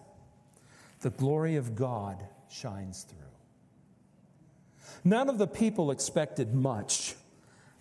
the 1.01 1.09
glory 1.09 1.55
of 1.57 1.75
God 1.75 2.23
shines 2.49 3.03
through. 3.03 3.17
None 5.03 5.29
of 5.29 5.37
the 5.37 5.47
people 5.47 5.91
expected 5.91 6.53
much 6.53 7.15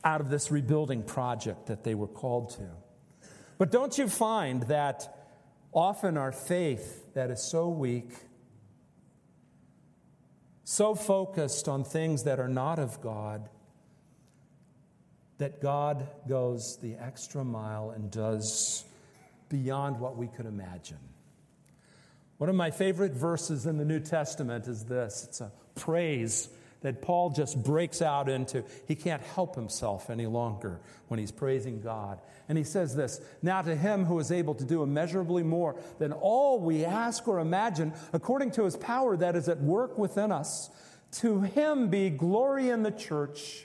out 0.04 0.20
of 0.20 0.28
this 0.28 0.50
rebuilding 0.50 1.02
project 1.02 1.66
that 1.66 1.84
they 1.84 1.94
were 1.94 2.08
called 2.08 2.50
to. 2.50 2.68
But 3.56 3.70
don't 3.70 3.96
you 3.96 4.08
find 4.08 4.64
that 4.64 5.16
often 5.72 6.18
our 6.18 6.32
faith 6.32 7.14
that 7.14 7.30
is 7.30 7.42
so 7.42 7.68
weak 7.68 8.10
so 10.64 10.94
focused 10.94 11.68
on 11.68 11.84
things 11.84 12.24
that 12.24 12.40
are 12.40 12.48
not 12.48 12.78
of 12.78 13.00
God 13.00 13.48
that 15.38 15.60
God 15.60 16.08
goes 16.28 16.78
the 16.78 16.94
extra 16.94 17.44
mile 17.44 17.90
and 17.90 18.10
does 18.10 18.84
beyond 19.48 20.00
what 20.00 20.16
we 20.16 20.26
could 20.28 20.46
imagine. 20.46 20.98
One 22.38 22.48
of 22.48 22.56
my 22.56 22.70
favorite 22.70 23.12
verses 23.12 23.66
in 23.66 23.76
the 23.78 23.84
New 23.84 24.00
Testament 24.00 24.66
is 24.66 24.84
this 24.84 25.24
it's 25.24 25.40
a 25.40 25.52
praise 25.74 26.48
that 26.84 27.00
Paul 27.00 27.30
just 27.30 27.62
breaks 27.64 28.02
out 28.02 28.28
into. 28.28 28.62
He 28.86 28.94
can't 28.94 29.22
help 29.22 29.54
himself 29.56 30.10
any 30.10 30.26
longer 30.26 30.82
when 31.08 31.18
he's 31.18 31.32
praising 31.32 31.80
God. 31.80 32.20
And 32.46 32.58
he 32.58 32.62
says 32.62 32.94
this 32.94 33.22
Now 33.40 33.62
to 33.62 33.74
him 33.74 34.04
who 34.04 34.18
is 34.18 34.30
able 34.30 34.54
to 34.56 34.64
do 34.64 34.82
immeasurably 34.82 35.42
more 35.42 35.76
than 35.98 36.12
all 36.12 36.60
we 36.60 36.84
ask 36.84 37.26
or 37.26 37.40
imagine, 37.40 37.94
according 38.12 38.50
to 38.52 38.64
his 38.64 38.76
power 38.76 39.16
that 39.16 39.34
is 39.34 39.48
at 39.48 39.62
work 39.62 39.96
within 39.96 40.30
us, 40.30 40.68
to 41.12 41.40
him 41.40 41.88
be 41.88 42.10
glory 42.10 42.68
in 42.68 42.82
the 42.82 42.90
church 42.90 43.64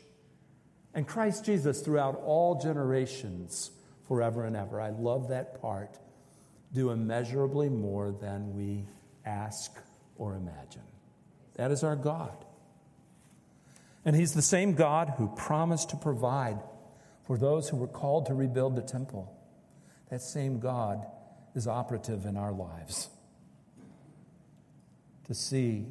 and 0.93 1.05
Christ 1.05 1.43
Jesus 1.43 1.81
throughout 1.81 2.21
all 2.23 2.55
generations, 2.61 3.71
forever 4.07 4.45
and 4.45 4.55
ever. 4.55 4.79
I 4.79 4.91
love 4.91 5.27
that 5.27 5.61
part. 5.61 5.99
Do 6.73 6.91
immeasurably 6.91 7.67
more 7.67 8.11
than 8.11 8.55
we 8.55 8.85
ask 9.25 9.77
or 10.15 10.35
imagine. 10.35 10.83
That 11.55 11.71
is 11.71 11.83
our 11.83 11.97
God. 11.97 12.45
And 14.05 14.15
He's 14.15 14.33
the 14.33 14.41
same 14.41 14.73
God 14.73 15.13
who 15.17 15.27
promised 15.35 15.89
to 15.91 15.97
provide 15.97 16.59
for 17.25 17.37
those 17.37 17.69
who 17.69 17.77
were 17.77 17.87
called 17.87 18.25
to 18.27 18.33
rebuild 18.33 18.75
the 18.75 18.81
temple. 18.81 19.35
That 20.09 20.21
same 20.21 20.59
God 20.59 21.05
is 21.55 21.67
operative 21.67 22.25
in 22.25 22.37
our 22.37 22.51
lives 22.51 23.09
to 25.27 25.35
see 25.35 25.85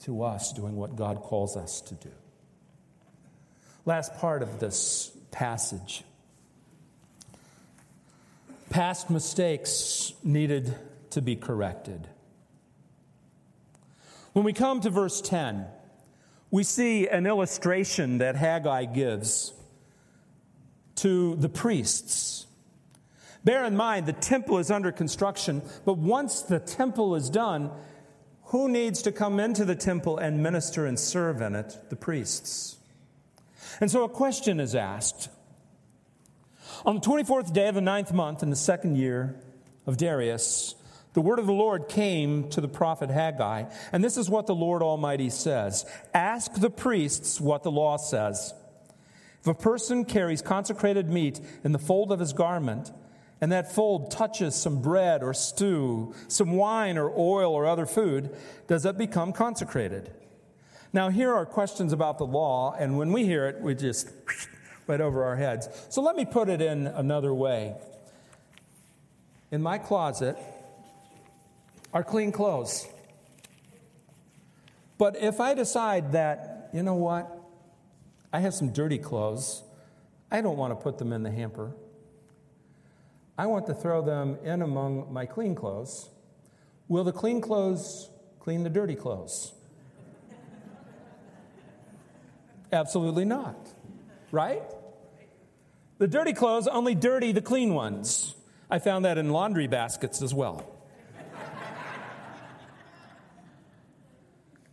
to 0.00 0.22
us 0.22 0.52
doing 0.52 0.76
what 0.76 0.96
God 0.96 1.18
calls 1.18 1.56
us 1.56 1.80
to 1.82 1.94
do. 1.94 2.10
Last 3.84 4.14
part 4.16 4.42
of 4.42 4.60
this 4.60 5.10
passage. 5.30 6.04
Past 8.70 9.10
mistakes 9.10 10.14
needed 10.24 10.74
to 11.10 11.20
be 11.20 11.36
corrected. 11.36 12.08
When 14.32 14.44
we 14.44 14.54
come 14.54 14.80
to 14.80 14.90
verse 14.90 15.20
10, 15.20 15.66
we 16.52 16.62
see 16.62 17.08
an 17.08 17.26
illustration 17.26 18.18
that 18.18 18.36
Haggai 18.36 18.84
gives 18.84 19.54
to 20.96 21.34
the 21.36 21.48
priests. 21.48 22.46
Bear 23.42 23.64
in 23.64 23.74
mind, 23.74 24.06
the 24.06 24.12
temple 24.12 24.58
is 24.58 24.70
under 24.70 24.92
construction, 24.92 25.62
but 25.86 25.96
once 25.96 26.42
the 26.42 26.60
temple 26.60 27.16
is 27.16 27.30
done, 27.30 27.70
who 28.44 28.68
needs 28.68 29.00
to 29.02 29.10
come 29.10 29.40
into 29.40 29.64
the 29.64 29.74
temple 29.74 30.18
and 30.18 30.42
minister 30.42 30.84
and 30.84 31.00
serve 31.00 31.40
in 31.40 31.54
it? 31.54 31.76
The 31.88 31.96
priests. 31.96 32.76
And 33.80 33.90
so 33.90 34.04
a 34.04 34.08
question 34.08 34.60
is 34.60 34.74
asked. 34.74 35.30
On 36.84 36.96
the 36.96 37.00
24th 37.00 37.54
day 37.54 37.68
of 37.68 37.74
the 37.74 37.80
ninth 37.80 38.12
month 38.12 38.42
in 38.42 38.50
the 38.50 38.56
second 38.56 38.96
year 38.96 39.40
of 39.86 39.96
Darius, 39.96 40.74
the 41.14 41.20
word 41.20 41.38
of 41.38 41.46
the 41.46 41.52
Lord 41.52 41.88
came 41.88 42.48
to 42.50 42.60
the 42.60 42.68
prophet 42.68 43.10
Haggai, 43.10 43.64
and 43.92 44.02
this 44.02 44.16
is 44.16 44.30
what 44.30 44.46
the 44.46 44.54
Lord 44.54 44.82
Almighty 44.82 45.28
says 45.28 45.84
Ask 46.14 46.54
the 46.54 46.70
priests 46.70 47.40
what 47.40 47.62
the 47.62 47.70
law 47.70 47.96
says. 47.96 48.54
If 49.40 49.46
a 49.46 49.54
person 49.54 50.04
carries 50.04 50.40
consecrated 50.40 51.10
meat 51.10 51.40
in 51.64 51.72
the 51.72 51.78
fold 51.78 52.12
of 52.12 52.20
his 52.20 52.32
garment, 52.32 52.92
and 53.40 53.50
that 53.50 53.72
fold 53.72 54.12
touches 54.12 54.54
some 54.54 54.80
bread 54.80 55.22
or 55.22 55.34
stew, 55.34 56.14
some 56.28 56.52
wine 56.52 56.96
or 56.96 57.10
oil 57.10 57.52
or 57.52 57.66
other 57.66 57.86
food, 57.86 58.30
does 58.68 58.86
it 58.86 58.96
become 58.96 59.32
consecrated? 59.32 60.12
Now, 60.92 61.08
here 61.08 61.34
are 61.34 61.44
questions 61.44 61.92
about 61.92 62.18
the 62.18 62.26
law, 62.26 62.76
and 62.78 62.96
when 62.96 63.12
we 63.12 63.24
hear 63.24 63.48
it, 63.48 63.60
we 63.60 63.74
just 63.74 64.08
right 64.86 65.00
over 65.00 65.24
our 65.24 65.36
heads. 65.36 65.68
So 65.88 66.02
let 66.02 66.14
me 66.14 66.24
put 66.24 66.48
it 66.48 66.62
in 66.62 66.86
another 66.86 67.34
way. 67.34 67.74
In 69.50 69.60
my 69.60 69.76
closet 69.76 70.38
are 71.92 72.02
clean 72.02 72.32
clothes. 72.32 72.86
But 74.98 75.16
if 75.16 75.40
I 75.40 75.54
decide 75.54 76.12
that, 76.12 76.70
you 76.72 76.82
know 76.82 76.94
what, 76.94 77.38
I 78.32 78.40
have 78.40 78.54
some 78.54 78.72
dirty 78.72 78.98
clothes. 78.98 79.62
I 80.30 80.40
don't 80.40 80.56
want 80.56 80.70
to 80.70 80.82
put 80.82 80.98
them 80.98 81.12
in 81.12 81.22
the 81.22 81.30
hamper. 81.30 81.72
I 83.36 83.46
want 83.46 83.66
to 83.66 83.74
throw 83.74 84.02
them 84.02 84.38
in 84.44 84.62
among 84.62 85.12
my 85.12 85.26
clean 85.26 85.54
clothes. 85.54 86.08
Will 86.88 87.04
the 87.04 87.12
clean 87.12 87.40
clothes 87.40 88.08
clean 88.40 88.62
the 88.62 88.70
dirty 88.70 88.94
clothes? 88.94 89.52
Absolutely 92.72 93.24
not. 93.24 93.56
Right? 94.30 94.62
The 95.98 96.08
dirty 96.08 96.32
clothes 96.32 96.66
only 96.66 96.94
dirty 96.94 97.32
the 97.32 97.42
clean 97.42 97.74
ones. 97.74 98.34
I 98.70 98.78
found 98.78 99.04
that 99.04 99.18
in 99.18 99.30
laundry 99.30 99.66
baskets 99.66 100.22
as 100.22 100.32
well. 100.32 100.71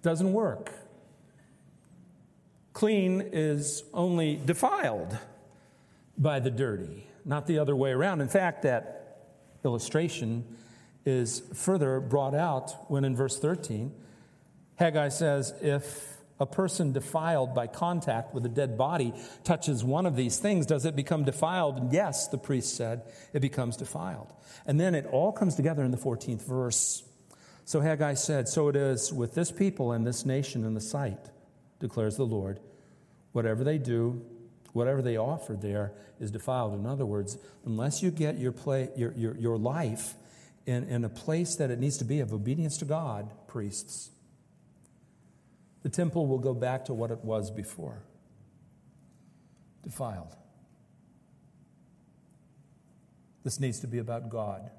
Doesn't 0.02 0.32
work 0.32 0.72
clean 2.80 3.22
is 3.34 3.84
only 3.94 4.40
defiled 4.46 5.18
by 6.18 6.40
the 6.40 6.50
dirty, 6.50 7.06
not 7.26 7.46
the 7.46 7.60
other 7.60 7.76
way 7.76 7.92
around. 7.92 8.22
In 8.22 8.30
fact, 8.30 8.62
that 8.62 9.18
illustration 9.66 10.46
is 11.06 11.42
further 11.54 12.00
brought 12.00 12.34
out 12.34 12.90
when 12.90 13.04
in 13.04 13.18
verse 13.18 13.38
13, 13.38 13.94
Haggai 14.76 15.10
says, 15.10 15.54
If 15.62 16.20
a 16.40 16.46
person 16.46 16.94
defiled 16.94 17.54
by 17.54 17.68
contact 17.68 18.34
with 18.34 18.46
a 18.46 18.50
dead 18.50 18.78
body 18.78 19.14
touches 19.44 19.84
one 19.84 20.06
of 20.06 20.16
these 20.16 20.38
things, 20.38 20.66
does 20.66 20.86
it 20.86 20.96
become 20.96 21.26
defiled? 21.26 21.92
Yes, 21.92 22.30
the 22.30 22.38
priest 22.38 22.78
said, 22.78 23.02
it 23.34 23.42
becomes 23.42 23.76
defiled. 23.76 24.32
And 24.66 24.80
then 24.80 24.96
it 24.96 25.06
all 25.06 25.34
comes 25.34 25.56
together 25.56 25.84
in 25.84 25.92
the 25.92 25.98
14th 25.98 26.48
verse. 26.48 27.04
So 27.70 27.82
Haggai 27.82 28.16
said, 28.16 28.50
So 28.50 28.70
it 28.70 28.76
is 28.76 29.14
with 29.14 29.36
this 29.36 29.52
people 29.52 29.92
and 29.92 30.04
this 30.04 30.26
nation 30.26 30.66
in 30.66 30.74
the 30.74 30.82
sight, 30.82 31.30
declares 31.80 32.18
the 32.18 32.26
Lord. 32.26 32.60
Whatever 33.32 33.64
they 33.64 33.78
do, 33.78 34.26
whatever 34.74 35.04
they 35.04 35.18
offer 35.18 35.54
there 35.54 35.94
is 36.20 36.32
defiled. 36.32 36.74
In 36.74 36.88
other 36.88 37.06
words, 37.06 37.38
unless 37.68 38.02
you 38.02 38.10
get 38.10 38.40
your, 38.40 38.52
play, 38.52 38.90
your, 38.96 39.12
your, 39.12 39.38
your 39.38 39.56
life 39.56 40.16
in, 40.66 40.86
in 40.86 41.06
a 41.06 41.10
place 41.10 41.58
that 41.58 41.70
it 41.70 41.78
needs 41.78 41.98
to 42.00 42.06
be 42.06 42.22
of 42.22 42.34
obedience 42.34 42.76
to 42.78 42.86
God, 42.86 43.32
priests, 43.46 44.10
the 45.84 45.90
temple 45.90 46.26
will 46.26 46.40
go 46.40 46.56
back 46.56 46.86
to 46.86 46.96
what 46.96 47.12
it 47.12 47.20
was 47.24 47.52
before 47.52 48.02
defiled. 49.84 50.36
This 53.44 53.60
needs 53.60 53.80
to 53.82 53.88
be 53.88 54.00
about 54.00 54.32
God. 54.32 54.72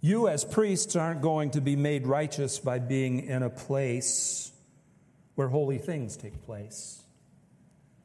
You, 0.00 0.28
as 0.28 0.44
priests, 0.44 0.96
aren't 0.96 1.20
going 1.20 1.50
to 1.52 1.60
be 1.60 1.76
made 1.76 2.06
righteous 2.06 2.58
by 2.58 2.78
being 2.78 3.26
in 3.26 3.42
a 3.42 3.50
place 3.50 4.50
where 5.34 5.48
holy 5.48 5.78
things 5.78 6.16
take 6.16 6.42
place. 6.44 7.02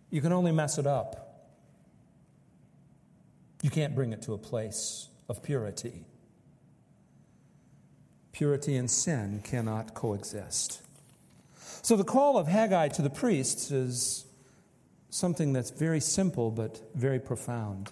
You 0.09 0.21
can 0.21 0.33
only 0.33 0.51
mess 0.51 0.77
it 0.77 0.87
up. 0.87 1.49
You 3.61 3.69
can't 3.69 3.95
bring 3.95 4.13
it 4.13 4.21
to 4.23 4.33
a 4.33 4.37
place 4.37 5.07
of 5.29 5.41
purity. 5.41 6.05
Purity 8.31 8.75
and 8.75 8.91
sin 8.91 9.41
cannot 9.43 9.93
coexist. 9.93 10.81
So, 11.81 11.95
the 11.95 12.03
call 12.03 12.37
of 12.37 12.47
Haggai 12.47 12.89
to 12.89 13.01
the 13.01 13.09
priests 13.09 13.71
is 13.71 14.25
something 15.09 15.53
that's 15.53 15.71
very 15.71 16.01
simple 16.01 16.51
but 16.51 16.81
very 16.93 17.19
profound. 17.19 17.91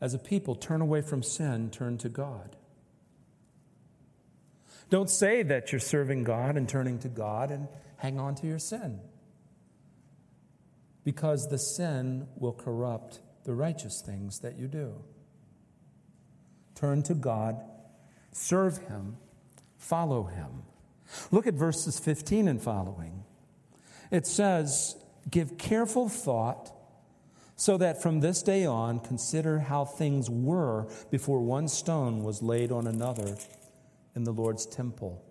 As 0.00 0.14
a 0.14 0.18
people, 0.18 0.54
turn 0.54 0.80
away 0.80 1.02
from 1.02 1.22
sin, 1.22 1.70
turn 1.70 1.98
to 1.98 2.08
God. 2.08 2.56
Don't 4.90 5.10
say 5.10 5.42
that 5.42 5.72
you're 5.72 5.80
serving 5.80 6.24
God 6.24 6.56
and 6.56 6.68
turning 6.68 6.98
to 7.00 7.08
God 7.08 7.50
and 7.50 7.68
hang 7.96 8.18
on 8.18 8.34
to 8.36 8.46
your 8.46 8.58
sin 8.58 9.00
because 11.04 11.48
the 11.48 11.58
sin 11.58 12.28
will 12.36 12.52
corrupt 12.52 13.20
the 13.44 13.54
righteous 13.54 14.02
things 14.04 14.40
that 14.40 14.58
you 14.58 14.66
do. 14.66 14.94
Turn 16.74 17.02
to 17.04 17.14
God, 17.14 17.60
serve 18.30 18.78
Him, 18.88 19.16
follow 19.76 20.24
Him. 20.24 20.64
Look 21.30 21.46
at 21.46 21.54
verses 21.54 21.98
15 21.98 22.46
and 22.46 22.62
following. 22.62 23.24
It 24.10 24.26
says, 24.26 24.96
Give 25.30 25.58
careful 25.58 26.08
thought 26.08 26.72
so 27.58 27.76
that 27.76 28.00
from 28.00 28.20
this 28.20 28.40
day 28.40 28.64
on 28.64 29.00
consider 29.00 29.58
how 29.58 29.84
things 29.84 30.30
were 30.30 30.86
before 31.10 31.40
one 31.40 31.66
stone 31.66 32.22
was 32.22 32.40
laid 32.40 32.70
on 32.70 32.86
another 32.86 33.36
in 34.14 34.22
the 34.22 34.30
Lord's 34.32 34.64
temple. 34.64 35.24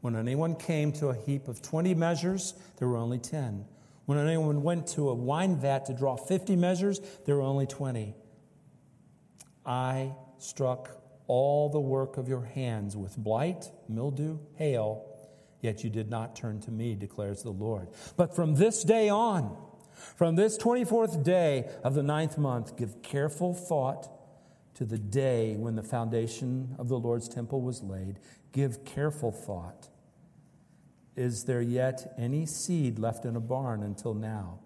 When 0.00 0.16
anyone 0.16 0.56
came 0.56 0.90
to 0.94 1.08
a 1.08 1.14
heap 1.14 1.46
of 1.46 1.62
20 1.62 1.94
measures, 1.94 2.54
there 2.78 2.88
were 2.88 2.96
only 2.96 3.20
10. 3.20 3.64
When 4.06 4.18
anyone 4.18 4.64
went 4.64 4.88
to 4.88 5.08
a 5.08 5.14
wine 5.14 5.54
vat 5.54 5.86
to 5.86 5.94
draw 5.94 6.16
50 6.16 6.56
measures, 6.56 7.00
there 7.26 7.36
were 7.36 7.42
only 7.42 7.68
20. 7.68 8.16
I 9.64 10.14
struck 10.38 10.90
all 11.28 11.68
the 11.68 11.80
work 11.80 12.16
of 12.16 12.28
your 12.28 12.42
hands 12.42 12.96
with 12.96 13.16
blight, 13.16 13.70
mildew, 13.88 14.38
hail, 14.56 15.06
yet 15.60 15.84
you 15.84 15.90
did 15.90 16.10
not 16.10 16.34
turn 16.34 16.60
to 16.62 16.72
me, 16.72 16.96
declares 16.96 17.44
the 17.44 17.50
Lord. 17.52 17.86
But 18.16 18.34
from 18.34 18.56
this 18.56 18.82
day 18.82 19.08
on, 19.08 19.56
from 20.16 20.36
this 20.36 20.58
24th 20.58 21.22
day 21.22 21.68
of 21.84 21.94
the 21.94 22.02
ninth 22.02 22.38
month, 22.38 22.76
give 22.76 23.02
careful 23.02 23.54
thought 23.54 24.08
to 24.74 24.84
the 24.84 24.98
day 24.98 25.56
when 25.56 25.76
the 25.76 25.82
foundation 25.82 26.74
of 26.78 26.88
the 26.88 26.98
Lord's 26.98 27.28
temple 27.28 27.60
was 27.60 27.82
laid. 27.82 28.18
Give 28.52 28.84
careful 28.84 29.32
thought 29.32 29.88
is 31.16 31.44
there 31.44 31.60
yet 31.60 32.14
any 32.16 32.46
seed 32.46 32.98
left 32.98 33.24
in 33.24 33.36
a 33.36 33.40
barn 33.40 33.82
until 33.82 34.14
now? 34.14 34.58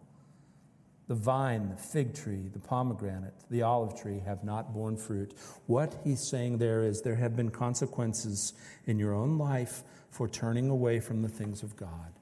The 1.08 1.14
vine, 1.14 1.68
the 1.68 1.76
fig 1.76 2.14
tree, 2.14 2.48
the 2.52 2.58
pomegranate, 2.58 3.34
the 3.48 3.62
olive 3.62 4.00
tree 4.00 4.20
have 4.24 4.42
not 4.42 4.72
borne 4.72 4.96
fruit. 4.96 5.34
What 5.66 6.00
he's 6.02 6.20
saying 6.20 6.58
there 6.58 6.82
is 6.82 7.02
there 7.02 7.14
have 7.14 7.36
been 7.36 7.50
consequences 7.50 8.54
in 8.86 8.98
your 8.98 9.14
own 9.14 9.38
life 9.38 9.84
for 10.10 10.28
turning 10.28 10.68
away 10.68 10.98
from 10.98 11.22
the 11.22 11.28
things 11.28 11.62
of 11.62 11.76
God. 11.76 12.12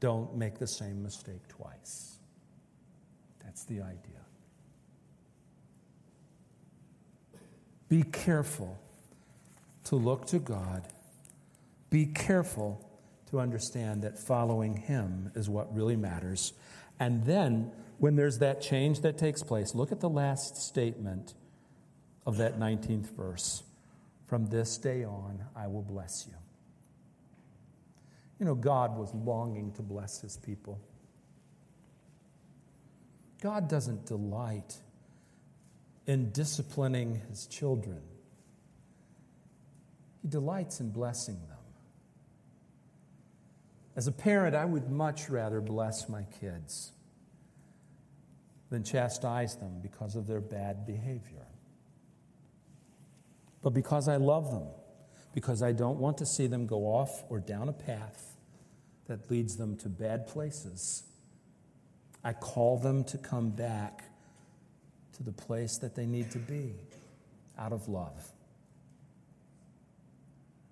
Don't 0.00 0.36
make 0.36 0.58
the 0.58 0.66
same 0.66 1.02
mistake 1.02 1.48
twice. 1.48 2.18
That's 3.44 3.64
the 3.64 3.80
idea. 3.80 4.20
Be 7.88 8.02
careful 8.02 8.78
to 9.84 9.96
look 9.96 10.26
to 10.26 10.38
God 10.38 10.86
be 11.90 12.06
careful 12.06 12.84
to 13.30 13.40
understand 13.40 14.02
that 14.02 14.18
following 14.18 14.76
Him 14.76 15.30
is 15.34 15.48
what 15.48 15.74
really 15.74 15.96
matters. 15.96 16.52
And 16.98 17.24
then, 17.24 17.72
when 17.98 18.16
there's 18.16 18.38
that 18.38 18.60
change 18.60 19.00
that 19.00 19.18
takes 19.18 19.42
place, 19.42 19.74
look 19.74 19.92
at 19.92 20.00
the 20.00 20.08
last 20.08 20.56
statement 20.56 21.34
of 22.26 22.36
that 22.38 22.58
19th 22.58 23.16
verse. 23.16 23.62
From 24.26 24.46
this 24.46 24.76
day 24.76 25.04
on, 25.04 25.44
I 25.54 25.68
will 25.68 25.82
bless 25.82 26.26
you. 26.26 26.34
You 28.38 28.46
know, 28.46 28.54
God 28.54 28.96
was 28.96 29.14
longing 29.14 29.72
to 29.72 29.82
bless 29.82 30.20
his 30.20 30.36
people. 30.36 30.80
God 33.40 33.68
doesn't 33.68 34.06
delight 34.06 34.76
in 36.06 36.30
disciplining 36.30 37.20
his 37.28 37.46
children, 37.46 38.00
he 40.22 40.28
delights 40.28 40.80
in 40.80 40.90
blessing 40.90 41.38
them. 41.48 41.56
As 43.96 44.06
a 44.06 44.12
parent, 44.12 44.54
I 44.54 44.64
would 44.64 44.90
much 44.90 45.30
rather 45.30 45.60
bless 45.60 46.08
my 46.08 46.24
kids 46.40 46.92
than 48.70 48.84
chastise 48.84 49.56
them 49.56 49.80
because 49.80 50.16
of 50.16 50.26
their 50.26 50.40
bad 50.40 50.86
behavior. 50.86 51.46
But 53.62 53.70
because 53.70 54.06
I 54.06 54.16
love 54.16 54.50
them, 54.50 54.68
because 55.36 55.62
I 55.62 55.72
don't 55.72 55.98
want 55.98 56.16
to 56.16 56.24
see 56.24 56.46
them 56.46 56.66
go 56.66 56.86
off 56.86 57.22
or 57.28 57.40
down 57.40 57.68
a 57.68 57.72
path 57.74 58.36
that 59.06 59.30
leads 59.30 59.58
them 59.58 59.76
to 59.76 59.88
bad 59.90 60.26
places, 60.26 61.02
I 62.24 62.32
call 62.32 62.78
them 62.78 63.04
to 63.04 63.18
come 63.18 63.50
back 63.50 64.04
to 65.18 65.22
the 65.22 65.32
place 65.32 65.76
that 65.82 65.94
they 65.94 66.06
need 66.06 66.30
to 66.30 66.38
be 66.38 66.72
out 67.58 67.74
of 67.74 67.86
love. 67.86 68.32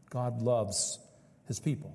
God 0.09 0.41
loves 0.41 0.99
his 1.47 1.61
people. 1.61 1.95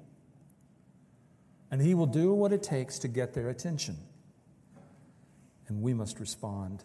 And 1.72 1.82
he 1.82 1.96
will 1.96 2.06
do 2.06 2.36
what 2.36 2.54
it 2.54 2.62
takes 2.62 3.00
to 3.00 3.08
get 3.08 3.34
their 3.34 3.50
attention. 3.50 3.98
And 5.70 5.82
we 5.82 5.96
must 5.96 6.20
respond 6.20 6.84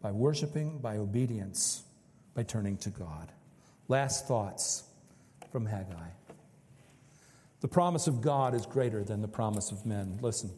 by 0.00 0.12
worshiping, 0.12 0.78
by 0.78 0.96
obedience, 0.96 1.84
by 2.32 2.42
turning 2.42 2.78
to 2.78 2.88
God. 2.88 3.30
Last 3.88 4.26
thoughts 4.26 4.84
from 5.52 5.66
Haggai. 5.66 6.08
The 7.60 7.68
promise 7.68 8.06
of 8.06 8.20
God 8.20 8.54
is 8.54 8.66
greater 8.66 9.04
than 9.04 9.22
the 9.22 9.28
promise 9.28 9.70
of 9.70 9.86
men. 9.86 10.18
Listen, 10.20 10.50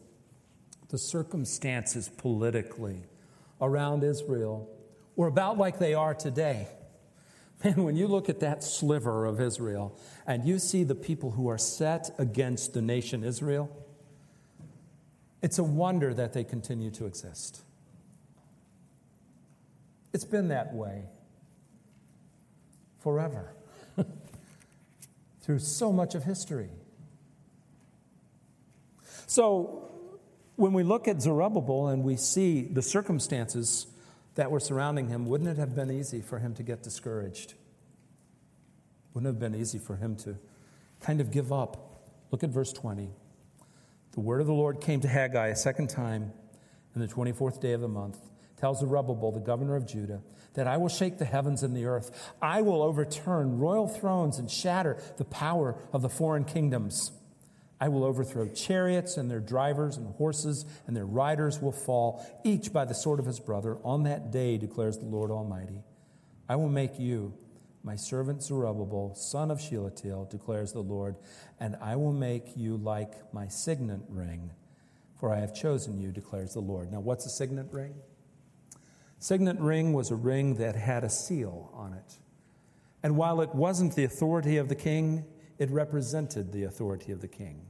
the 0.89 0.97
circumstances 0.97 2.09
politically 2.09 3.03
around 3.61 4.03
Israel 4.03 4.69
were 5.15 5.27
about 5.27 5.57
like 5.57 5.79
they 5.79 5.93
are 5.93 6.13
today. 6.13 6.67
Man, 7.63 7.83
when 7.83 7.95
you 7.95 8.07
look 8.07 8.29
at 8.29 8.39
that 8.41 8.63
sliver 8.63 9.25
of 9.25 9.41
Israel 9.41 9.97
and 10.25 10.45
you 10.45 10.59
see 10.59 10.83
the 10.83 10.95
people 10.95 11.31
who 11.31 11.49
are 11.49 11.57
set 11.57 12.09
against 12.17 12.73
the 12.73 12.81
nation 12.81 13.23
Israel, 13.23 13.69
it's 15.41 15.57
a 15.57 15.63
wonder 15.63 16.13
that 16.13 16.33
they 16.33 16.43
continue 16.43 16.91
to 16.91 17.05
exist. 17.05 17.61
It's 20.13 20.25
been 20.25 20.47
that 20.49 20.73
way 20.73 21.05
forever 22.99 23.53
through 25.41 25.59
so 25.59 25.91
much 25.91 26.15
of 26.15 26.23
history. 26.23 26.69
So, 29.25 29.91
when 30.55 30.73
we 30.73 30.83
look 30.83 31.07
at 31.07 31.21
Zerubbabel 31.21 31.89
and 31.89 32.03
we 32.03 32.15
see 32.17 32.63
the 32.63 32.81
circumstances 32.81 33.87
that 34.35 34.49
were 34.49 34.59
surrounding 34.59 35.09
him, 35.09 35.25
wouldn't 35.25 35.49
it 35.49 35.57
have 35.57 35.75
been 35.75 35.91
easy 35.91 36.21
for 36.21 36.39
him 36.39 36.55
to 36.55 36.63
get 36.63 36.81
discouraged? 36.81 37.53
Wouldn't 39.13 39.27
have 39.27 39.39
been 39.39 39.59
easy 39.59 39.77
for 39.79 39.95
him 39.95 40.15
to 40.17 40.37
kind 41.01 41.21
of 41.21 41.31
give 41.31 41.53
up? 41.53 42.01
Look 42.31 42.43
at 42.43 42.49
verse 42.49 42.71
20. 42.73 43.09
The 44.11 44.19
word 44.19 44.41
of 44.41 44.47
the 44.47 44.53
Lord 44.53 44.81
came 44.81 44.99
to 45.01 45.07
Haggai 45.07 45.47
a 45.47 45.55
second 45.55 45.89
time 45.89 46.31
in 46.95 47.01
the 47.01 47.07
24th 47.07 47.61
day 47.61 47.73
of 47.73 47.81
the 47.81 47.87
month. 47.87 48.17
Tells 48.57 48.79
Zerubbabel, 48.79 49.31
the 49.31 49.39
governor 49.39 49.75
of 49.75 49.85
Judah, 49.85 50.21
that 50.55 50.67
I 50.67 50.77
will 50.77 50.89
shake 50.89 51.19
the 51.19 51.25
heavens 51.25 51.61
and 51.61 51.75
the 51.75 51.85
earth. 51.85 52.33
I 52.41 52.61
will 52.61 52.81
overturn 52.81 53.59
royal 53.59 53.87
thrones 53.87 54.39
and 54.39 54.49
shatter 54.49 54.97
the 55.17 55.25
power 55.25 55.75
of 55.93 56.01
the 56.01 56.09
foreign 56.09 56.43
kingdoms. 56.43 57.11
I 57.79 57.89
will 57.89 58.03
overthrow 58.03 58.47
chariots 58.47 59.17
and 59.17 59.29
their 59.29 59.39
drivers 59.39 59.97
and 59.97 60.15
horses, 60.15 60.65
and 60.87 60.95
their 60.95 61.05
riders 61.05 61.61
will 61.61 61.71
fall, 61.71 62.25
each 62.43 62.73
by 62.73 62.85
the 62.85 62.95
sword 62.95 63.19
of 63.19 63.27
his 63.27 63.39
brother. 63.39 63.77
On 63.83 64.03
that 64.03 64.31
day, 64.31 64.57
declares 64.57 64.97
the 64.97 65.05
Lord 65.05 65.29
Almighty, 65.29 65.83
I 66.49 66.55
will 66.55 66.69
make 66.69 66.97
you 66.97 67.33
my 67.83 67.95
servant 67.95 68.41
Zerubbabel, 68.41 69.13
son 69.15 69.51
of 69.51 69.61
Shealtiel, 69.61 70.25
declares 70.25 70.73
the 70.73 70.81
Lord, 70.81 71.15
and 71.59 71.77
I 71.79 71.95
will 71.95 72.11
make 72.11 72.57
you 72.57 72.77
like 72.77 73.31
my 73.31 73.47
signet 73.47 74.01
ring, 74.09 74.49
for 75.19 75.31
I 75.31 75.39
have 75.39 75.53
chosen 75.53 76.01
you, 76.01 76.11
declares 76.11 76.53
the 76.53 76.59
Lord. 76.59 76.91
Now, 76.91 76.99
what's 76.99 77.25
a 77.27 77.29
signet 77.29 77.67
ring? 77.71 77.93
Signet 79.19 79.59
ring 79.59 79.93
was 79.93 80.11
a 80.11 80.15
ring 80.15 80.55
that 80.55 80.75
had 80.75 81.03
a 81.03 81.09
seal 81.09 81.71
on 81.73 81.93
it. 81.93 82.17
And 83.03 83.17
while 83.17 83.41
it 83.41 83.53
wasn't 83.55 83.95
the 83.95 84.03
authority 84.03 84.57
of 84.57 84.69
the 84.69 84.75
king, 84.75 85.25
it 85.57 85.69
represented 85.71 86.51
the 86.51 86.63
authority 86.63 87.11
of 87.11 87.21
the 87.21 87.27
king. 87.27 87.65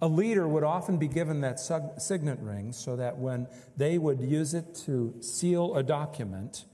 A 0.00 0.08
leader 0.08 0.46
would 0.46 0.64
often 0.64 0.98
be 0.98 1.08
given 1.08 1.40
that 1.40 1.58
signet 1.58 2.38
ring 2.40 2.72
so 2.72 2.96
that 2.96 3.18
when 3.18 3.48
they 3.76 3.98
would 3.98 4.20
use 4.20 4.54
it 4.54 4.74
to 4.86 5.14
seal 5.20 5.74
a 5.74 5.82
document, 5.82 6.64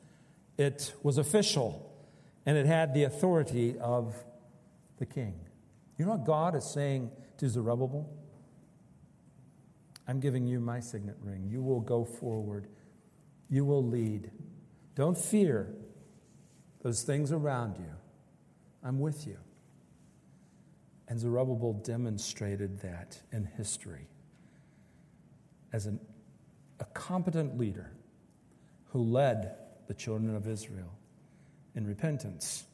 it 0.59 0.95
was 1.03 1.17
official 1.17 1.91
and 2.45 2.59
it 2.59 2.67
had 2.67 2.93
the 2.93 3.05
authority 3.05 3.79
of 3.79 4.15
the 4.99 5.07
king. 5.07 5.35
You 5.97 6.05
know 6.05 6.13
what 6.13 6.25
God 6.25 6.55
is 6.55 6.65
saying 6.65 7.11
to 7.39 7.49
Zerubbabel? 7.49 8.09
I'm 10.07 10.21
giving 10.21 10.47
you 10.47 10.61
my 10.61 10.81
signet 10.81 11.17
ring. 11.23 11.49
You 11.49 11.63
will 11.63 11.81
go 11.81 12.05
forward, 12.05 12.69
you 13.55 13.65
will 13.65 13.85
lead. 13.85 14.33
Don't 14.97 15.17
fear 15.17 15.73
those 16.83 17.03
things 17.03 17.31
around 17.31 17.77
you. 17.79 17.93
I'm 18.83 18.99
with 18.99 19.29
you. 19.29 19.37
And 21.07 21.21
Zerubbabel 21.21 21.75
demonstrated 21.75 22.81
that 22.81 23.21
in 23.31 23.45
history 23.57 24.09
as 25.73 25.87
an, 25.87 26.01
a 26.81 26.85
competent 26.87 27.57
leader 27.57 27.93
who 28.87 28.99
led 28.99 29.55
the 29.87 29.95
children 29.95 30.35
of 30.35 30.49
Israel 30.49 30.93
in 31.77 31.87
repentance 31.87 32.65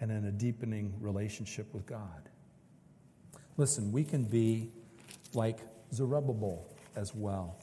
and 0.00 0.12
in 0.12 0.26
a 0.26 0.32
deepening 0.32 0.94
relationship 1.00 1.74
with 1.74 1.86
God. 1.86 2.28
Listen, 3.56 3.90
we 3.90 4.04
can 4.04 4.22
be 4.22 4.70
like 5.34 5.58
Zerubbabel 5.92 6.72
as 6.94 7.16
well. 7.16 7.56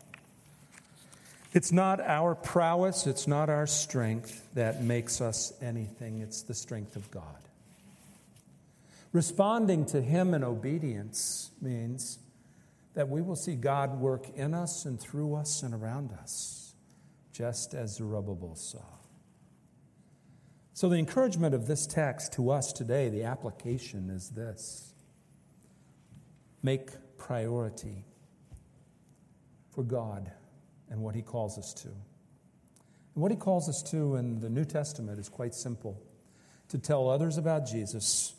It's 1.55 1.71
not 1.71 2.01
our 2.01 2.35
prowess, 2.35 3.07
it's 3.07 3.29
not 3.29 3.49
our 3.49 3.65
strength 3.65 4.45
that 4.55 4.83
makes 4.83 5.21
us 5.21 5.53
anything, 5.61 6.19
it's 6.19 6.41
the 6.41 6.53
strength 6.53 6.97
of 6.97 7.09
God. 7.11 7.23
Responding 9.13 9.85
to 9.85 10.01
Him 10.01 10.33
in 10.33 10.43
obedience 10.43 11.51
means 11.61 12.19
that 12.93 13.07
we 13.07 13.21
will 13.21 13.37
see 13.37 13.55
God 13.55 14.01
work 14.01 14.27
in 14.35 14.53
us 14.53 14.83
and 14.83 14.99
through 14.99 15.35
us 15.35 15.63
and 15.63 15.73
around 15.73 16.11
us, 16.11 16.73
just 17.31 17.73
as 17.73 17.95
Zerubbabel 17.95 18.55
saw. 18.55 18.83
So, 20.73 20.89
the 20.89 20.97
encouragement 20.97 21.55
of 21.55 21.67
this 21.67 21.87
text 21.87 22.33
to 22.33 22.49
us 22.49 22.73
today, 22.73 23.07
the 23.07 23.23
application 23.23 24.09
is 24.09 24.31
this 24.31 24.93
make 26.61 26.89
priority 27.17 28.03
for 29.73 29.83
God 29.83 30.33
and 30.89 31.01
what 31.01 31.15
He 31.15 31.21
calls 31.21 31.57
us 31.57 31.73
to. 31.75 31.87
And 31.87 33.21
what 33.21 33.31
He 33.31 33.37
calls 33.37 33.69
us 33.69 33.81
to 33.91 34.15
in 34.15 34.39
the 34.39 34.49
New 34.49 34.65
Testament 34.65 35.19
is 35.19 35.29
quite 35.29 35.53
simple 35.53 36.01
to 36.69 36.77
tell 36.77 37.09
others 37.09 37.37
about 37.37 37.67
Jesus 37.67 38.33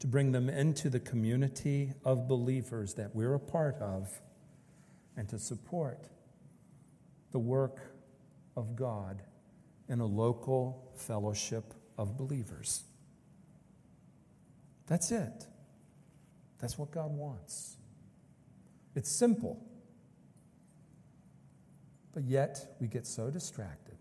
to 0.00 0.08
bring 0.08 0.32
them 0.32 0.48
into 0.48 0.90
the 0.90 0.98
community 0.98 1.92
of 2.04 2.26
believers 2.26 2.94
that 2.94 3.14
we're 3.14 3.34
a 3.34 3.38
part 3.38 3.76
of, 3.76 4.20
and 5.16 5.28
to 5.28 5.38
support 5.38 6.08
the 7.30 7.38
work 7.38 7.78
of 8.56 8.74
God 8.74 9.22
in 9.88 10.00
a 10.00 10.04
local 10.04 10.92
fellowship 10.96 11.72
of 11.96 12.16
believers. 12.16 12.82
That's 14.88 15.12
it. 15.12 15.46
That's 16.58 16.76
what 16.76 16.90
God 16.90 17.12
wants. 17.12 17.76
It's 18.96 19.10
simple. 19.10 19.64
But 22.14 22.24
yet, 22.24 22.76
we 22.80 22.88
get 22.88 23.06
so 23.06 23.30
distracted 23.30 23.96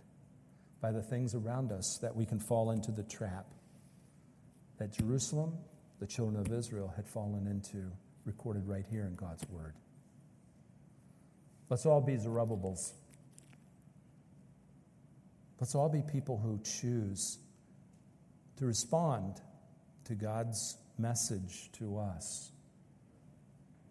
by 0.82 0.92
the 0.92 1.02
things 1.02 1.36
around 1.36 1.72
us 1.72 2.00
that 2.02 2.16
we 2.16 2.26
can 2.26 2.40
fall 2.40 2.72
into 2.72 2.92
the 2.92 3.04
trap 3.04 3.46
that 4.78 4.92
Jerusalem 4.92 5.58
the 6.02 6.08
children 6.08 6.44
of 6.44 6.52
Israel 6.52 6.92
had 6.96 7.08
fallen 7.08 7.46
into, 7.46 7.92
recorded 8.26 8.68
right 8.68 8.86
here 8.90 9.06
in 9.06 9.16
God's 9.16 9.48
Word. 9.50 9.76
Let's 11.70 11.86
all 11.86 12.02
be 12.02 12.18
Zerubbabels. 12.18 12.94
Let's 15.60 15.76
all 15.76 15.90
be 15.90 16.02
people 16.02 16.40
who 16.40 16.60
choose 16.64 17.38
to 18.58 18.66
respond 18.66 19.40
to 20.06 20.16
God's 20.16 20.76
message 20.98 21.72
to 21.74 22.00
us, 22.00 22.52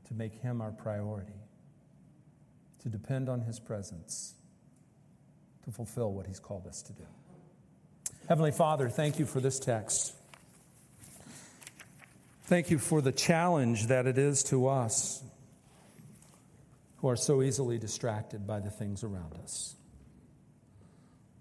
to 0.09 0.15
make 0.15 0.35
Him 0.35 0.61
our 0.61 0.73
priority, 0.73 1.40
to 2.83 2.89
depend 2.89 3.29
on 3.29 3.41
His 3.43 3.61
presence, 3.61 4.35
to 5.65 5.71
fulfill 5.71 6.13
what 6.13 6.27
He's 6.27 6.41
called 6.41 6.67
us 6.67 6.83
to 6.83 6.93
do. 6.93 7.07
Heavenly 8.29 8.53
Father, 8.53 8.89
thank 8.89 9.19
you 9.19 9.27
for 9.27 9.41
this 9.41 9.59
text. 9.59 10.15
Thank 12.45 12.71
you 12.71 12.79
for 12.79 13.01
the 13.01 13.13
challenge 13.13 13.87
that 13.87 14.07
it 14.07 14.19
is 14.19 14.43
to 14.45 14.69
us 14.69 15.23
who 16.97 17.09
are 17.09 17.17
so 17.17 17.43
easily 17.43 17.79
distracted 17.79 18.47
by 18.47 18.61
the 18.61 18.71
things 18.71 19.05
around 19.05 19.35
us. 19.43 19.75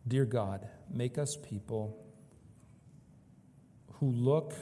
Dear 0.08 0.26
God, 0.26 0.68
make 0.90 1.18
us 1.18 1.36
people 1.36 1.98
who 3.94 4.10
look 4.10 4.54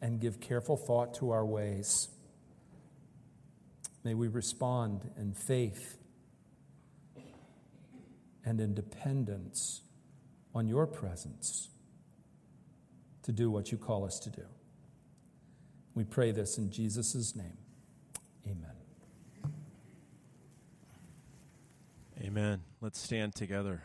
and 0.00 0.20
give 0.20 0.40
careful 0.40 0.76
thought 0.76 1.14
to 1.14 1.30
our 1.30 1.44
ways. 1.44 2.08
May 4.04 4.12
we 4.12 4.28
respond 4.28 5.10
in 5.18 5.32
faith 5.32 5.98
and 8.44 8.60
in 8.60 8.74
dependence 8.74 9.80
on 10.54 10.68
your 10.68 10.86
presence 10.86 11.70
to 13.22 13.32
do 13.32 13.50
what 13.50 13.72
you 13.72 13.78
call 13.78 14.04
us 14.04 14.18
to 14.20 14.30
do. 14.30 14.44
We 15.94 16.04
pray 16.04 16.32
this 16.32 16.58
in 16.58 16.70
Jesus' 16.70 17.34
name. 17.34 17.56
Amen. 18.46 18.70
Amen. 22.20 22.62
Let's 22.82 23.00
stand 23.00 23.34
together. 23.34 23.82